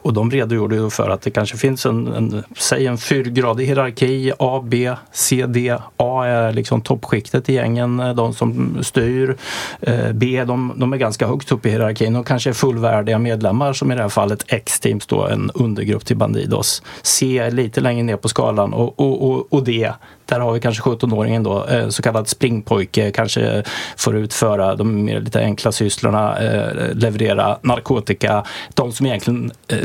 Och 0.02 0.12
de 0.12 0.30
redogjorde 0.30 0.76
ju 0.76 0.90
för 0.90 1.10
att 1.10 1.22
det 1.22 1.30
kanske 1.30 1.56
finns 1.56 1.86
en, 1.86 2.06
en, 2.06 2.44
säg 2.58 2.86
en 2.86 2.98
fyrgradig 2.98 3.66
hierarki. 3.66 4.32
A, 4.38 4.64
B, 4.64 4.92
C, 5.12 5.46
D. 5.46 5.76
A 5.96 6.24
är 6.24 6.52
liksom 6.52 6.80
toppskiktet 6.80 7.48
i 7.48 7.52
gängen, 7.54 8.00
eh, 8.00 8.14
de 8.14 8.34
som 8.34 8.78
styr. 8.82 9.36
Eh, 9.80 10.12
B, 10.12 10.44
de, 10.44 10.72
de, 10.76 10.92
är 10.92 10.96
ganska 10.96 11.26
högt 11.26 11.52
upp 11.52 11.66
i 11.66 11.70
hierarkin 11.70 12.16
och 12.16 12.26
kanske 12.26 12.50
är 12.50 12.54
fullvärdiga 12.54 13.18
medlemmar 13.18 13.72
som 13.72 13.92
i 13.92 13.94
det 13.94 14.02
här 14.02 14.08
fallet 14.08 14.44
X-Teams 14.48 15.06
då, 15.06 15.26
en 15.26 15.50
undergrupp 15.54 16.04
till 16.04 16.16
Bandidos. 16.16 16.82
C 17.02 17.38
är 17.38 17.50
lite 17.50 17.80
längre 17.80 18.02
ner 18.02 18.16
på 18.16 18.28
skalan 18.28 18.72
och, 18.72 19.00
och, 19.00 19.30
och, 19.30 19.52
och 19.52 19.64
D 19.64 19.92
där 20.32 20.40
har 20.40 20.52
vi 20.52 20.60
kanske 20.60 20.82
17-åringen 20.82 21.42
då, 21.42 21.66
eh, 21.66 21.88
så 21.88 22.02
kallad 22.02 22.28
springpojke, 22.28 23.10
kanske 23.10 23.62
får 23.96 24.16
utföra 24.16 24.76
de 24.76 25.04
mer 25.04 25.20
lite 25.20 25.40
enkla 25.40 25.72
sysslorna, 25.72 26.38
eh, 26.38 26.94
leverera 26.94 27.58
narkotika. 27.62 28.44
De 28.74 28.92
som 28.92 29.06
egentligen 29.06 29.52
eh, 29.68 29.78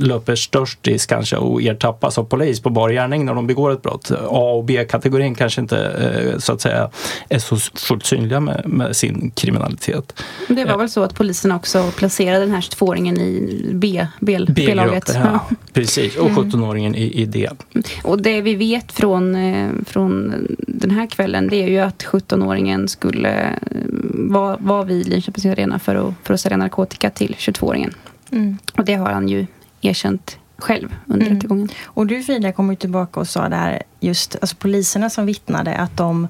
löper 0.00 0.34
störst 0.34 0.86
risk 0.86 1.08
kanske 1.08 1.36
att 1.36 1.60
ertappas 1.60 2.18
av 2.18 2.24
polis 2.24 2.60
på 2.60 2.70
bar 2.70 2.90
gärning 2.90 3.24
när 3.24 3.34
de 3.34 3.46
begår 3.46 3.72
ett 3.72 3.82
brott. 3.82 4.10
A 4.10 4.52
och 4.52 4.64
B-kategorin 4.64 5.34
kanske 5.34 5.60
inte 5.60 5.92
så 6.38 6.52
att 6.52 6.60
säga 6.60 6.90
är 7.28 7.38
så 7.38 7.56
fullt 7.56 8.06
synliga 8.06 8.40
med, 8.40 8.62
med 8.66 8.96
sin 8.96 9.30
kriminalitet. 9.30 10.22
Det 10.48 10.64
var 10.64 10.78
väl 10.78 10.88
så 10.88 11.02
att 11.02 11.14
polisen 11.14 11.52
också 11.52 11.90
placerade 11.96 12.40
den 12.40 12.54
här 12.54 12.60
22-åringen 12.60 13.18
i 13.18 13.70
B-laget? 14.20 15.06
B 15.06 15.12
ja. 15.14 15.40
Precis, 15.72 16.16
och 16.16 16.30
17-åringen 16.30 16.86
mm. 16.86 16.94
i, 16.94 17.22
i 17.22 17.26
D. 17.26 17.50
Och 18.04 18.22
det 18.22 18.40
vi 18.40 18.54
vet 18.54 18.92
från 18.92 19.34
från 19.86 20.46
den 20.58 20.90
här 20.90 21.06
kvällen 21.06 21.48
det 21.48 21.62
är 21.62 21.68
ju 21.68 21.78
att 21.78 22.04
17-åringen 22.04 22.86
skulle 22.86 23.30
eh, 23.50 23.56
vara, 24.12 24.56
vara 24.56 24.84
vid 24.84 25.08
Linköpings 25.08 25.46
arena 25.46 25.78
för 25.78 25.94
att, 25.94 26.14
för 26.22 26.34
att 26.34 26.40
sälja 26.40 26.56
narkotika 26.56 27.10
till 27.10 27.34
22-åringen. 27.38 27.94
Mm. 28.30 28.58
Och 28.76 28.84
det 28.84 28.94
har 28.94 29.12
han 29.12 29.28
ju 29.28 29.46
erkänt 29.80 30.38
själv 30.58 30.94
under 31.06 31.26
mm. 31.26 31.36
rättegången. 31.36 31.68
Och 31.84 32.06
du 32.06 32.22
Frida 32.22 32.52
kom 32.52 32.70
ju 32.70 32.76
tillbaka 32.76 33.20
och 33.20 33.28
sa 33.28 33.48
det 33.48 33.56
här 33.56 33.82
just 34.00 34.36
alltså 34.40 34.56
poliserna 34.56 35.10
som 35.10 35.26
vittnade 35.26 35.74
att 35.74 35.96
de 35.96 36.28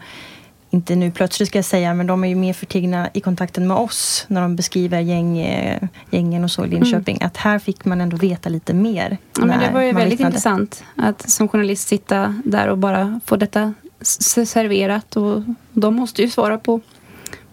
inte 0.75 0.97
nu 0.97 1.11
plötsligt 1.11 1.49
ska 1.49 1.59
jag 1.59 1.65
säga, 1.65 1.95
men 1.95 2.07
de 2.07 2.25
är 2.25 2.29
ju 2.29 2.35
mer 2.35 2.53
förtigna 2.53 3.09
i 3.13 3.21
kontakten 3.21 3.67
med 3.67 3.77
oss 3.77 4.25
när 4.29 4.41
de 4.41 4.57
beskriver 4.57 5.01
gäng, 5.01 5.39
eh, 5.39 5.89
gängen 6.11 6.45
och 6.45 6.51
så 6.51 6.65
i 6.65 6.69
Linköping. 6.69 7.17
Mm. 7.17 7.27
Att 7.27 7.37
här 7.37 7.59
fick 7.59 7.85
man 7.85 8.01
ändå 8.01 8.17
veta 8.17 8.49
lite 8.49 8.75
mer. 8.75 9.19
Ja, 9.39 9.45
men 9.45 9.61
det 9.61 9.71
var 9.73 9.81
ju 9.83 9.93
väldigt 9.93 10.13
vittnade. 10.13 10.29
intressant 10.29 10.85
att 10.97 11.31
som 11.31 11.49
journalist 11.49 11.89
sitta 11.89 12.41
där 12.45 12.69
och 12.69 12.79
bara 12.79 13.21
få 13.25 13.37
detta 13.37 13.75
serverat. 14.01 15.17
Och 15.17 15.43
de 15.73 15.95
måste 15.95 16.23
ju 16.23 16.31
svara 16.31 16.59
på, 16.59 16.81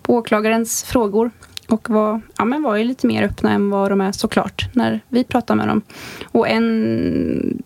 på 0.02 0.14
åklagarens 0.16 0.84
frågor. 0.84 1.32
Och 1.68 1.90
var, 1.90 2.22
ja, 2.38 2.46
men 2.46 2.64
var 2.64 2.76
ju 2.76 2.84
lite 2.84 3.08
mer 3.08 3.24
öppna 3.24 3.52
än 3.52 3.70
vad 3.70 3.92
de 3.92 4.02
är 4.02 4.12
såklart 4.12 4.70
när 4.74 5.00
vi 5.08 5.24
pratar 5.24 5.56
med 5.56 5.68
dem. 5.68 5.82
Och 6.24 6.48
en 6.48 7.64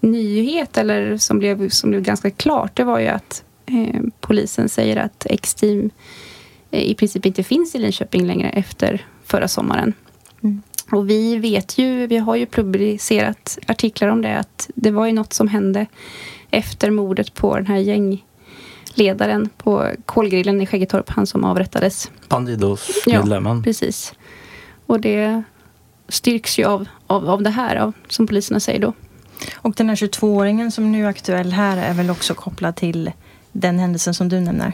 nyhet 0.00 0.78
eller 0.78 1.16
som 1.16 1.38
blev, 1.38 1.68
som 1.68 1.90
blev 1.90 2.02
ganska 2.02 2.30
klart 2.30 2.76
det 2.76 2.84
var 2.84 2.98
ju 2.98 3.06
att 3.06 3.42
Eh, 3.66 4.00
polisen 4.20 4.68
säger 4.68 4.96
att 4.96 5.26
X-team 5.30 5.90
eh, 6.70 6.82
i 6.82 6.94
princip 6.94 7.26
inte 7.26 7.42
finns 7.42 7.74
i 7.74 7.78
Linköping 7.78 8.26
längre 8.26 8.48
efter 8.48 9.06
förra 9.24 9.48
sommaren. 9.48 9.92
Mm. 10.42 10.62
Och 10.90 11.10
vi 11.10 11.36
vet 11.36 11.78
ju, 11.78 12.06
vi 12.06 12.16
har 12.16 12.36
ju 12.36 12.46
publicerat 12.46 13.58
artiklar 13.66 14.08
om 14.08 14.22
det, 14.22 14.38
att 14.38 14.70
det 14.74 14.90
var 14.90 15.06
ju 15.06 15.12
något 15.12 15.32
som 15.32 15.48
hände 15.48 15.86
efter 16.50 16.90
mordet 16.90 17.34
på 17.34 17.56
den 17.56 17.66
här 17.66 17.76
gängledaren 17.76 19.48
på 19.56 19.90
kolgrillen 20.06 20.60
i 20.60 20.66
Skäggetorp, 20.66 21.10
han 21.10 21.26
som 21.26 21.44
avrättades. 21.44 22.10
Bandidos-medlemmen. 22.28 23.56
Ja, 23.56 23.62
precis. 23.62 24.14
Och 24.86 25.00
det 25.00 25.42
styrks 26.08 26.58
ju 26.58 26.64
av, 26.64 26.88
av, 27.06 27.30
av 27.30 27.42
det 27.42 27.50
här, 27.50 27.76
av, 27.76 27.92
som 28.08 28.26
poliserna 28.26 28.60
säger 28.60 28.80
då. 28.80 28.92
Och 29.54 29.74
den 29.76 29.88
här 29.88 29.96
22-åringen 29.96 30.70
som 30.70 30.92
nu 30.92 31.04
är 31.04 31.08
aktuell 31.08 31.52
här 31.52 31.76
är 31.76 31.94
väl 31.94 32.10
också 32.10 32.34
kopplad 32.34 32.76
till 32.76 33.10
den 33.60 33.78
händelsen 33.78 34.14
som 34.14 34.28
du 34.28 34.40
nämner? 34.40 34.72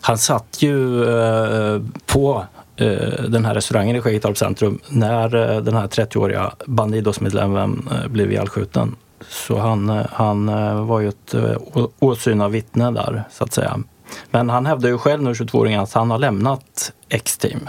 Han 0.00 0.18
satt 0.18 0.62
ju 0.62 1.04
eh, 1.04 1.82
på 2.06 2.44
eh, 2.76 3.22
den 3.28 3.44
här 3.44 3.54
restaurangen 3.54 3.96
i 3.96 4.00
Skäggetorps 4.00 4.40
centrum 4.40 4.78
när 4.88 5.34
eh, 5.34 5.62
den 5.62 5.74
här 5.74 5.86
30-åriga 5.86 6.52
Bandidos-medlemmen 6.66 7.88
blev 8.08 8.32
ihjälskjuten. 8.32 8.96
Så 9.28 9.58
han, 9.58 10.04
han 10.12 10.46
var 10.86 11.00
ju 11.00 11.08
ett 11.08 11.34
åsyna 11.98 12.48
vittne 12.48 12.90
där, 12.90 13.24
så 13.30 13.44
att 13.44 13.52
säga. 13.52 13.80
Men 14.30 14.50
han 14.50 14.66
hävdar 14.66 14.88
ju 14.88 14.98
själv 14.98 15.22
nu, 15.22 15.32
22-åringen, 15.32 15.82
att 15.82 15.92
han 15.92 16.10
har 16.10 16.18
lämnat 16.18 16.92
X-team. 17.08 17.68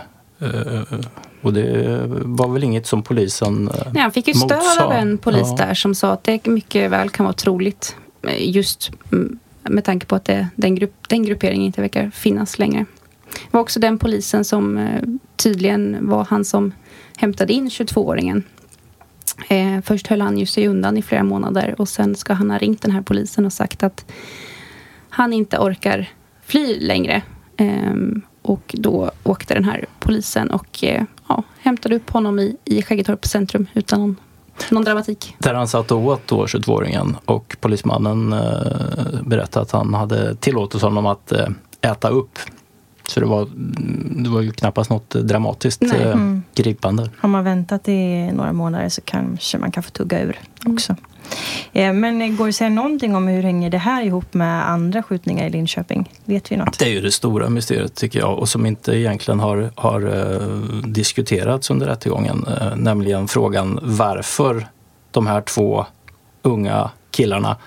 Och 1.41 1.53
det 1.53 1.99
var 2.09 2.47
väl 2.47 2.63
inget 2.63 2.87
som 2.87 3.03
polisen 3.03 3.71
Nej, 3.91 4.01
Han 4.01 4.11
fick 4.11 4.27
ju 4.27 4.33
stöd 4.33 4.79
av 4.79 4.91
en 4.91 5.17
polis 5.17 5.47
ja. 5.57 5.65
där 5.65 5.73
som 5.73 5.95
sa 5.95 6.11
att 6.11 6.23
det 6.23 6.45
mycket 6.45 6.91
väl 6.91 7.09
kan 7.09 7.25
vara 7.25 7.33
troligt 7.33 7.95
just 8.37 8.91
mm, 9.11 9.39
med 9.69 9.83
tanke 9.83 10.05
på 10.05 10.15
att 10.15 10.25
det, 10.25 10.47
den, 10.55 10.75
grupp, 10.75 11.09
den 11.09 11.23
grupperingen 11.23 11.65
inte 11.65 11.81
verkar 11.81 12.09
finnas 12.09 12.59
längre. 12.59 12.85
Det 13.25 13.51
var 13.51 13.61
också 13.61 13.79
den 13.79 13.99
polisen 13.99 14.45
som 14.45 14.77
eh, 14.77 15.01
tydligen 15.35 15.97
var 16.09 16.25
han 16.25 16.45
som 16.45 16.73
hämtade 17.17 17.53
in 17.53 17.69
22-åringen. 17.69 18.43
Eh, 19.47 19.81
först 19.81 20.07
höll 20.07 20.21
han 20.21 20.37
ju 20.37 20.45
sig 20.45 20.67
undan 20.67 20.97
i 20.97 21.01
flera 21.01 21.23
månader 21.23 21.75
och 21.77 21.89
sen 21.89 22.15
ska 22.15 22.33
han 22.33 22.51
ha 22.51 22.57
ringt 22.57 22.81
den 22.81 22.91
här 22.91 23.01
polisen 23.01 23.45
och 23.45 23.53
sagt 23.53 23.83
att 23.83 24.05
han 25.09 25.33
inte 25.33 25.57
orkar 25.57 26.09
fly 26.45 26.79
längre. 26.79 27.21
Eh, 27.57 27.93
och 28.41 28.75
då 28.77 29.11
åkte 29.23 29.53
den 29.53 29.63
här 29.63 29.85
polisen 29.99 30.51
och 30.51 30.83
eh, 30.83 31.03
ja, 31.27 31.43
hämtade 31.59 31.95
upp 31.95 32.09
honom 32.09 32.39
i, 32.39 32.57
i 32.65 32.81
Skäggetorp 32.81 33.25
centrum 33.25 33.67
utan 33.73 33.99
någon 33.99 34.15
någon 34.71 34.83
dramatik. 34.83 35.35
Där 35.39 35.53
han 35.53 35.67
satt 35.67 35.91
och 35.91 36.05
åt 36.05 36.27
då, 36.27 36.45
22-åringen 36.45 37.15
och 37.25 37.57
polismannen 37.59 38.33
eh, 38.33 39.21
berättade 39.25 39.63
att 39.63 39.71
han 39.71 39.93
hade 39.93 40.35
tillåtit 40.35 40.81
honom 40.81 41.05
att 41.05 41.31
eh, 41.31 41.47
äta 41.81 42.09
upp 42.09 42.39
Så 43.07 43.19
det 43.19 43.25
var, 43.25 43.47
det 44.23 44.29
var 44.29 44.41
ju 44.41 44.51
knappast 44.51 44.89
något 44.89 45.09
dramatiskt 45.09 45.81
Nej. 45.81 46.01
eh, 46.01 46.11
Mm. 46.11 46.43
gripande. 46.55 47.09
Har 47.17 47.29
man 47.29 47.43
väntat 47.43 47.87
i 47.87 48.31
några 48.33 48.53
månader 48.53 48.89
så 48.89 49.01
kanske 49.01 49.57
man 49.57 49.71
kan 49.71 49.83
få 49.83 49.89
tugga 49.89 50.21
ur 50.21 50.39
också. 50.65 50.91
Eh, 50.91 50.97
Eh, 51.75 51.93
men 51.93 52.37
går 52.37 52.45
det 52.45 52.49
att 52.49 52.55
säga 52.55 52.69
någonting 52.69 53.15
om 53.15 53.27
hur 53.27 53.43
hänger 53.43 53.69
det 53.69 53.77
här 53.77 54.03
ihop 54.03 54.33
med 54.33 54.69
andra 54.69 55.03
skjutningar 55.03 55.47
i 55.47 55.49
Linköping? 55.49 56.09
Vet 56.25 56.51
vi 56.51 56.57
något? 56.57 56.79
Det 56.79 56.85
är 56.85 56.89
ju 56.89 57.01
det 57.01 57.11
stora 57.11 57.49
mysteriet 57.49 57.95
tycker 57.95 58.19
jag 58.19 58.39
och 58.39 58.49
som 58.49 58.65
inte 58.65 58.97
egentligen 58.97 59.39
har, 59.39 59.71
har 59.75 60.01
eh, 60.01 60.47
diskuterats 60.87 61.69
under 61.69 61.85
rättegången. 61.85 62.45
Eh, 62.47 62.75
nämligen 62.75 63.27
frågan 63.27 63.79
varför 63.81 64.67
de 65.11 65.27
här 65.27 65.41
två 65.41 65.85
unga 66.41 66.89
killarna 67.11 67.57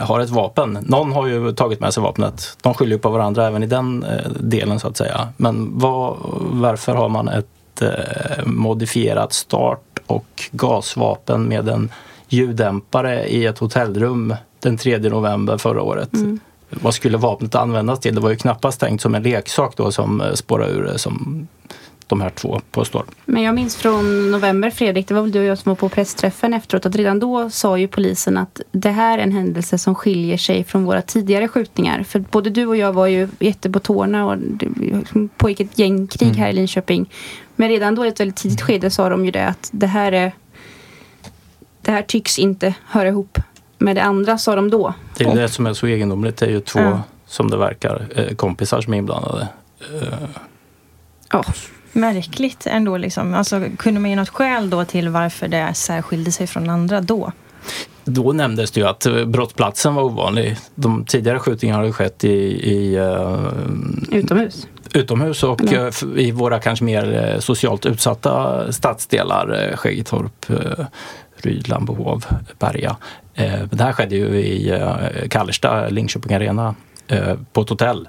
har 0.00 0.20
ett 0.20 0.30
vapen. 0.30 0.78
Någon 0.82 1.12
har 1.12 1.26
ju 1.26 1.52
tagit 1.52 1.80
med 1.80 1.94
sig 1.94 2.02
vapnet. 2.02 2.56
De 2.62 2.74
skyller 2.74 2.92
ju 2.92 2.98
på 2.98 3.10
varandra 3.10 3.46
även 3.46 3.62
i 3.62 3.66
den 3.66 4.04
delen 4.40 4.80
så 4.80 4.88
att 4.88 4.96
säga. 4.96 5.28
Men 5.36 5.78
vad, 5.78 6.16
varför 6.40 6.94
har 6.94 7.08
man 7.08 7.28
ett 7.28 7.82
modifierat 8.44 9.32
start 9.32 9.98
och 10.06 10.42
gasvapen 10.52 11.42
med 11.42 11.68
en 11.68 11.90
ljuddämpare 12.32 13.26
i 13.28 13.46
ett 13.46 13.58
hotellrum 13.58 14.34
den 14.60 14.76
3 14.76 14.98
november 14.98 15.58
förra 15.58 15.82
året? 15.82 16.14
Mm. 16.14 16.40
Vad 16.70 16.94
skulle 16.94 17.18
vapnet 17.18 17.54
användas 17.54 18.00
till? 18.00 18.14
Det 18.14 18.20
var 18.20 18.30
ju 18.30 18.36
knappast 18.36 18.80
tänkt 18.80 19.00
som 19.00 19.14
en 19.14 19.22
leksak 19.22 19.76
då 19.76 19.92
som 19.92 20.20
eh, 20.20 20.32
spårade 20.32 20.72
ur 20.72 20.82
det 20.82 20.98
som 20.98 21.48
de 22.06 22.20
här 22.20 22.30
två 22.30 22.60
påstår. 22.70 23.04
Men 23.24 23.42
jag 23.42 23.54
minns 23.54 23.76
från 23.76 24.30
november, 24.30 24.70
Fredrik, 24.70 25.08
det 25.08 25.14
var 25.14 25.22
väl 25.22 25.32
du 25.32 25.38
och 25.38 25.44
jag 25.44 25.58
som 25.58 25.70
var 25.70 25.76
på 25.76 25.88
pressträffen 25.88 26.54
efteråt, 26.54 26.86
att 26.86 26.96
redan 26.96 27.20
då 27.20 27.50
sa 27.50 27.78
ju 27.78 27.88
polisen 27.88 28.36
att 28.36 28.60
det 28.72 28.90
här 28.90 29.18
är 29.18 29.22
en 29.22 29.32
händelse 29.32 29.78
som 29.78 29.94
skiljer 29.94 30.36
sig 30.36 30.64
från 30.64 30.84
våra 30.84 31.02
tidigare 31.02 31.48
skjutningar. 31.48 32.02
För 32.02 32.18
både 32.18 32.50
du 32.50 32.66
och 32.66 32.76
jag 32.76 32.92
var 32.92 33.06
ju 33.06 33.28
jätte 33.38 33.70
på 33.70 33.78
tårna 33.78 34.26
och 34.26 34.38
det 34.38 34.68
pågick 35.36 35.60
ett 35.60 35.78
gängkrig 35.78 36.28
Mm. 36.28 36.40
här 36.40 36.48
i 36.48 36.52
Linköping. 36.52 37.10
Men 37.56 37.68
redan 37.68 37.94
då 37.94 38.04
i 38.04 38.08
ett 38.08 38.20
väldigt 38.20 38.36
tidigt 38.36 38.60
skede 38.60 38.90
sa 38.90 39.08
de 39.08 39.24
ju 39.24 39.30
det 39.30 39.46
att 39.46 39.68
det 39.72 39.86
här 39.86 40.12
är 40.12 40.32
det 41.82 41.90
här 41.90 42.02
tycks 42.02 42.38
inte 42.38 42.74
höra 42.86 43.08
ihop 43.08 43.38
med 43.78 43.96
det 43.96 44.02
andra, 44.02 44.38
sa 44.38 44.56
de 44.56 44.70
då. 44.70 44.94
Det 45.16 45.24
är 45.24 45.34
det 45.36 45.48
som 45.48 45.66
är 45.66 45.72
så 45.74 45.86
egendomligt. 45.86 46.36
Det 46.36 46.46
är 46.46 46.50
ju 46.50 46.60
två, 46.60 46.80
Ja. 46.80 47.02
som 47.26 47.50
det 47.50 47.56
verkar, 47.56 48.06
eh, 48.14 48.34
kompisar 48.36 48.80
som 48.80 48.94
är 48.94 48.98
inblandade. 48.98 49.48
Eh, 50.02 50.08
Ja, 51.32 51.44
Märkligt 51.92 52.66
ändå. 52.66 52.96
Liksom. 52.96 53.34
Alltså, 53.34 53.64
kunde 53.78 54.00
man 54.00 54.10
ge 54.10 54.16
något 54.16 54.28
skäl 54.28 54.70
då 54.70 54.84
till 54.84 55.08
varför 55.08 55.48
det 55.48 55.74
särskilde 55.74 56.32
sig 56.32 56.46
från 56.46 56.70
andra 56.70 57.00
då? 57.00 57.32
Då 58.04 58.32
nämndes 58.32 58.70
det 58.70 58.80
ju 58.80 58.86
att 58.86 59.06
eh, 59.06 59.24
brottsplatsen 59.24 59.94
var 59.94 60.02
ovanlig. 60.02 60.56
De 60.74 61.04
tidigare 61.04 61.38
skjutningarna 61.38 61.78
har 61.78 61.86
ju 61.86 61.92
skett 61.92 62.24
i, 62.24 62.28
i 62.72 62.94
eh, 62.96 63.38
utomhus. 64.10 64.66
Utomhus 64.94 65.42
och 65.42 65.72
f- 65.72 66.02
i 66.16 66.30
våra 66.30 66.58
kanske 66.60 66.84
mer 66.84 67.32
eh, 67.34 67.40
socialt 67.40 67.86
utsatta 67.86 68.64
stadsdelar. 68.72 69.68
eh, 69.70 69.76
Skäggetorp, 69.76 70.50
eh, 70.50 70.84
Ryd, 71.36 71.68
Lambohov, 71.68 72.24
Berga. 72.58 72.96
Det 73.70 73.82
här 73.82 73.92
skedde 73.92 74.16
ju 74.16 74.26
i 74.26 74.80
Kallersta, 75.30 75.88
Linköping 75.88 76.34
Arena, 76.36 76.74
på 77.52 77.60
ett 77.60 77.68
hotell. 77.68 78.08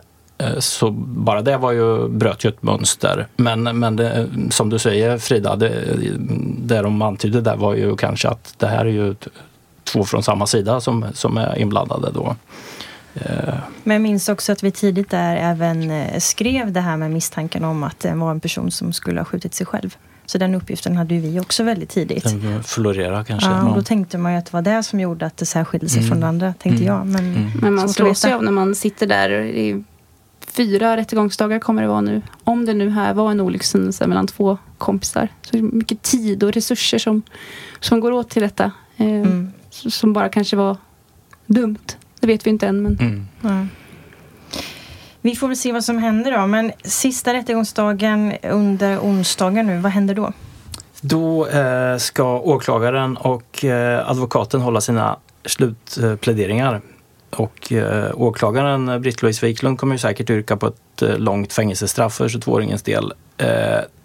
Så 0.59 0.91
bara 0.91 1.41
det 1.41 1.57
var 1.57 1.71
ju, 1.71 2.07
bröt 2.09 2.45
ju 2.45 2.49
ett 2.49 2.63
mönster. 2.63 3.27
Men, 3.35 3.63
men 3.79 3.95
det, 3.95 4.27
som 4.49 4.69
du 4.69 4.79
säger 4.79 5.17
Frida, 5.17 5.55
det, 5.55 5.71
det 6.57 6.81
de 6.81 7.01
antydde 7.01 7.41
där 7.41 7.55
var 7.55 7.75
ju 7.75 7.95
kanske 7.95 8.27
att 8.29 8.53
det 8.57 8.67
här 8.67 8.85
är 8.85 8.89
ju 8.89 9.15
två 9.83 10.03
från 10.03 10.23
samma 10.23 10.47
sida 10.47 10.81
som, 10.81 11.05
som 11.13 11.37
är 11.37 11.57
inblandade 11.59 12.11
då. 12.13 12.35
Eh, 13.13 13.53
Men 13.83 13.95
jag 13.95 14.01
minns 14.01 14.29
också 14.29 14.51
att 14.51 14.63
vi 14.63 14.71
tidigt 14.71 15.09
där 15.09 15.35
även 15.35 15.91
eh, 15.91 16.19
skrev 16.19 16.71
det 16.71 16.81
här 16.81 16.97
med 16.97 17.11
misstanken 17.11 17.63
om 17.63 17.83
att 17.83 17.99
det 17.99 18.13
var 18.15 18.31
en 18.31 18.39
person 18.39 18.71
som 18.71 18.93
skulle 18.93 19.19
ha 19.19 19.25
skjutit 19.25 19.53
sig 19.53 19.65
själv. 19.65 19.97
Så 20.25 20.37
den 20.37 20.55
uppgiften 20.55 20.97
hade 20.97 21.15
ju 21.15 21.21
vi 21.21 21.39
också 21.39 21.63
väldigt 21.63 21.89
tidigt. 21.89 22.23
Den 22.23 22.63
florerar 22.63 23.23
kanske. 23.23 23.49
Ja, 23.49 23.69
och 23.69 23.75
då 23.75 23.81
tänkte 23.81 24.17
man 24.17 24.31
ju 24.31 24.37
att 24.37 24.45
det 24.45 24.53
var 24.53 24.61
det 24.61 24.83
som 24.83 24.99
gjorde 24.99 25.25
att 25.25 25.37
det 25.37 25.45
särskilde 25.45 25.89
sig 25.89 25.99
Mm. 25.99 26.09
från 26.09 26.19
det 26.19 26.27
andra, 26.27 26.53
tänkte 26.53 26.83
Mm. 26.83 26.95
jag. 26.97 27.07
Men, 27.07 27.35
Mm. 27.35 27.51
Men 27.61 27.73
man 27.73 27.89
slås 27.89 28.25
ju 28.25 28.27
veta. 28.29 28.35
av 28.37 28.43
när 28.43 28.51
man 28.51 28.75
sitter 28.75 29.07
där. 29.07 29.29
I 29.41 29.83
fyra 30.47 30.97
rättegångsdagar 30.97 31.59
kommer 31.59 31.81
det 31.81 31.87
vara 31.87 32.01
nu. 32.01 32.21
Om 32.43 32.65
det 32.65 32.73
nu 32.73 32.89
här 32.89 33.13
var 33.13 33.31
en 33.31 33.39
olyckshändelse 33.39 34.07
mellan 34.07 34.27
två 34.27 34.57
kompisar. 34.77 35.27
Så 35.41 35.57
mycket 35.57 36.01
tid 36.01 36.43
och 36.43 36.51
resurser 36.53 36.97
som, 36.97 37.21
som 37.79 37.99
går 37.99 38.11
åt 38.11 38.29
till 38.29 38.41
detta. 38.41 38.71
Eh, 38.97 39.05
mm, 39.07 39.51
Som 39.69 40.13
bara 40.13 40.29
kanske 40.29 40.55
var 40.55 40.77
dumt. 41.45 41.77
Det 42.21 42.27
vet 42.27 42.45
vi 42.45 42.49
inte 42.49 42.67
än. 42.67 42.81
Men 42.83 42.97
Mm. 42.99 43.27
ja. 43.41 43.65
Vi 45.21 45.35
får 45.35 45.47
väl 45.47 45.57
se 45.57 45.71
vad 45.71 45.83
som 45.83 45.97
händer 45.97 46.31
då. 46.31 46.47
Men 46.47 46.71
sista 46.83 47.33
rättegångsdagen 47.33 48.33
under 48.43 48.99
onsdagen 48.99 49.67
nu, 49.67 49.77
vad 49.77 49.91
händer 49.91 50.15
då? 50.15 50.31
Då 51.01 51.47
eh, 51.47 51.97
ska 51.97 52.39
åklagaren 52.39 53.17
och 53.17 53.65
eh, 53.65 54.09
advokaten 54.09 54.61
hålla 54.61 54.81
sina 54.81 55.17
slutpläderingar. 55.45 56.81
Och 57.29 57.71
eh, 57.71 58.11
åklagaren 58.15 58.89
eh, 58.89 58.97
Britt-Louise 58.99 59.45
Wiklund 59.45 59.79
kommer 59.79 59.95
ju 59.95 59.99
säkert 59.99 60.29
yrka 60.29 60.57
på 60.57 60.67
ett 60.67 61.01
eh, 61.01 61.17
långt 61.17 61.53
fängelsestraff 61.53 62.13
för 62.13 62.27
22-åringens 62.27 62.83
del. 62.85 63.13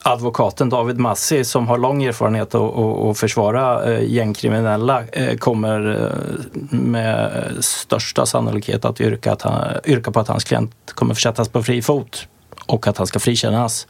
Advokaten 0.06 0.68
David 0.68 0.98
Massi 0.98 1.44
som 1.44 1.68
har 1.68 1.78
lång 1.78 2.04
erfarenhet 2.04 2.54
av 2.54 3.08
att 3.08 3.18
försvara 3.18 3.84
eh, 3.84 4.12
gängkriminella 4.12 5.04
eh, 5.12 5.36
kommer 5.36 6.02
eh, 6.02 6.78
med 6.78 7.44
största 7.60 8.26
sannolikhet 8.26 8.84
att 8.84 9.00
yrka, 9.00 9.32
att 9.32 9.42
han, 9.42 9.80
yrka 9.84 10.10
på 10.10 10.20
att 10.20 10.28
hans 10.28 10.44
klient 10.44 10.72
kommer 10.86 11.14
försättas 11.14 11.48
på 11.48 11.62
fri 11.62 11.82
fot 11.82 12.28
och 12.66 12.86
att 12.86 12.98
han 12.98 13.06
ska 13.06 13.18
frikännas. 13.18 13.86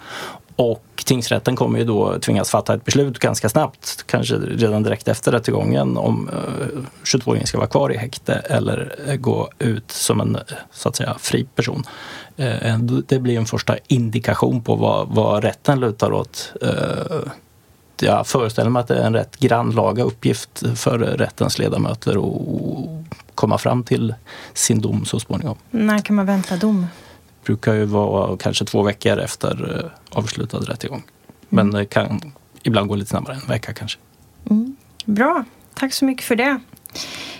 Och 0.56 1.02
tingsrätten 1.06 1.56
kommer 1.56 1.78
ju 1.78 1.84
då 1.84 2.18
tvingas 2.18 2.50
fatta 2.50 2.74
ett 2.74 2.84
beslut 2.84 3.18
ganska 3.18 3.48
snabbt, 3.48 4.04
kanske 4.06 4.34
redan 4.36 4.82
direkt 4.82 5.08
efter 5.08 5.32
rättegången 5.32 5.96
om 5.96 6.28
eh, 6.28 6.80
22-åringen 7.04 7.46
ska 7.46 7.58
vara 7.58 7.68
kvar 7.68 7.92
i 7.92 7.96
häkte 7.96 8.34
eller 8.34 8.94
eh, 9.06 9.16
gå 9.16 9.48
ut 9.58 9.90
som 9.90 10.20
en 10.20 10.36
eh, 10.36 10.42
så 10.72 10.88
att 10.88 10.96
säga 10.96 11.16
fri 11.18 11.46
person. 11.54 11.84
Det 13.06 13.18
blir 13.18 13.38
en 13.38 13.46
första 13.46 13.76
indikation 13.86 14.62
på 14.62 14.74
vad, 14.74 15.08
vad 15.08 15.44
rätten 15.44 15.80
lutar 15.80 16.12
åt. 16.12 16.52
Jag 18.00 18.26
föreställer 18.26 18.70
mig 18.70 18.80
att 18.80 18.88
det 18.88 18.96
är 18.96 19.06
en 19.06 19.14
rätt 19.14 19.36
grannlaga 19.36 20.02
uppgift 20.02 20.62
för 20.74 20.98
rättens 20.98 21.58
ledamöter 21.58 22.16
att 22.16 23.34
komma 23.34 23.58
fram 23.58 23.84
till 23.84 24.14
sin 24.54 24.80
dom 24.80 25.04
så 25.04 25.20
småningom 25.20 25.56
När 25.70 25.98
kan 25.98 26.16
man 26.16 26.26
vänta 26.26 26.56
dom? 26.56 26.86
Brukar 27.46 27.74
ju 27.74 27.84
vara 27.84 28.36
kanske 28.36 28.64
två 28.64 28.82
veckor 28.82 29.18
efter 29.18 29.80
eh, 29.84 30.18
avslutad 30.18 30.58
rättegång. 30.58 31.02
Men 31.48 31.70
det 31.70 31.84
kan 31.84 32.32
ibland 32.62 32.88
gå 32.88 32.94
lite 32.94 33.10
snabbare, 33.10 33.36
en 33.36 33.48
vecka 33.48 33.74
kanske. 33.74 33.98
Mm. 34.50 34.76
Bra, 35.04 35.44
tack 35.74 35.92
så 35.92 36.04
mycket 36.04 36.24
för 36.24 36.36
det. 36.36 36.60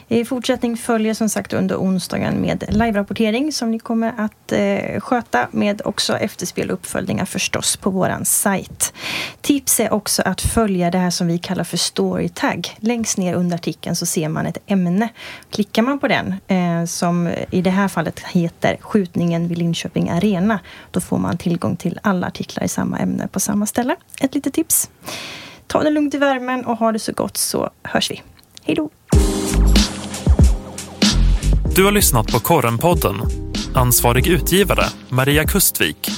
I 0.09 0.25
fortsättning 0.25 0.77
följer 0.77 1.15
som 1.15 1.29
sagt 1.29 1.53
under 1.53 1.77
onsdagen 1.77 2.41
med 2.41 2.65
live-rapportering 2.69 3.53
som 3.53 3.71
ni 3.71 3.79
kommer 3.79 4.13
att 4.17 4.53
eh, 4.53 5.01
sköta 5.01 5.49
med 5.51 5.83
också 5.85 6.17
efterspel 6.17 6.71
och 6.71 6.75
uppföljningar 6.75 7.25
förstås 7.25 7.77
på 7.77 7.91
våran 7.91 8.25
sajt. 8.25 8.93
Tips 9.41 9.81
är 9.81 9.93
också 9.93 10.23
att 10.23 10.41
följa 10.41 10.91
det 10.91 10.99
här 10.99 11.11
som 11.11 11.27
vi 11.27 11.39
kallar 11.39 11.65
för 11.65 11.77
storytag. 11.77 12.77
Längst 12.81 13.19
ner 13.19 13.35
under 13.35 13.57
artikeln 13.57 13.97
så 13.97 14.07
ser 14.07 14.29
man 14.29 14.47
ett 14.47 14.59
ämne. 14.67 15.09
Klickar 15.51 15.83
man 15.83 15.99
på 15.99 16.09
den, 16.09 16.35
eh, 16.47 16.85
som 16.85 17.31
i 17.51 17.63
det 17.63 17.71
här 17.71 17.89
fallet 17.89 18.21
heter 18.21 18.77
Skjutningen 18.81 19.49
vid 19.49 19.59
Linköping 19.59 20.11
Arena, 20.11 20.59
då 20.91 21.01
får 21.01 21.19
man 21.19 21.39
tillgång 21.39 21.77
till 21.77 21.99
alla 22.03 22.27
artiklar 22.27 22.65
i 22.65 22.69
samma 22.69 22.99
ämne 22.99 23.29
på 23.29 23.41
samma 23.41 23.67
ställe. 23.67 23.97
Ett 24.21 24.35
litet 24.35 24.55
tips. 24.55 24.91
Ta 25.67 25.83
det 25.83 25.91
lugnt 25.91 26.15
i 26.15 26.19
värmen 26.19 26.65
och 26.65 26.77
ha 26.77 26.93
det 26.93 26.99
så 26.99 27.13
gott 27.13 27.37
så 27.37 27.71
hörs 27.83 28.11
vi. 28.11 28.23
Hej 28.63 28.75
då! 28.75 28.91
Du 31.77 31.85
har 31.85 31.93
lyssnat 31.93 32.33
på 32.33 32.39
Korrenpodden. 32.39 33.17
Ansvarig 33.75 34.27
utgivare 34.27 34.85
Maria 35.09 35.45
Kustvik. 35.45 36.11